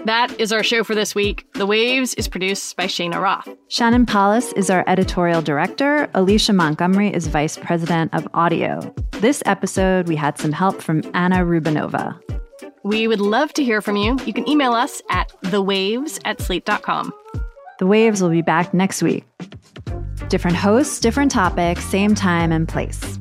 That 0.05 0.39
is 0.39 0.51
our 0.51 0.61
show 0.61 0.83
for 0.83 0.93
this 0.93 1.15
week. 1.15 1.51
The 1.53 1.65
Waves 1.65 2.13
is 2.13 2.27
produced 2.27 2.77
by 2.77 2.85
Shayna 2.85 3.19
Roth. 3.19 3.49
Shannon 3.69 4.05
Paulus 4.05 4.53
is 4.53 4.69
our 4.69 4.83
editorial 4.85 5.41
director. 5.41 6.07
Alicia 6.13 6.53
Montgomery 6.53 7.11
is 7.11 7.25
vice 7.25 7.57
president 7.57 8.13
of 8.13 8.27
audio. 8.35 8.93
This 9.13 9.41
episode, 9.47 10.07
we 10.07 10.15
had 10.15 10.37
some 10.37 10.51
help 10.51 10.79
from 10.79 11.01
Anna 11.15 11.37
Rubinova. 11.37 12.21
We 12.83 13.07
would 13.07 13.19
love 13.19 13.51
to 13.53 13.63
hear 13.63 13.81
from 13.81 13.95
you. 13.95 14.15
You 14.27 14.33
can 14.33 14.47
email 14.47 14.73
us 14.73 15.01
at 15.09 15.31
thewaves 15.45 16.19
at 16.23 16.39
slate.com. 16.39 17.11
The 17.79 17.87
Waves 17.87 18.21
will 18.21 18.29
be 18.29 18.43
back 18.43 18.75
next 18.75 19.01
week. 19.01 19.25
Different 20.29 20.55
hosts, 20.55 20.99
different 20.99 21.31
topics, 21.31 21.83
same 21.83 22.13
time 22.13 22.51
and 22.51 22.67
place. 22.67 23.17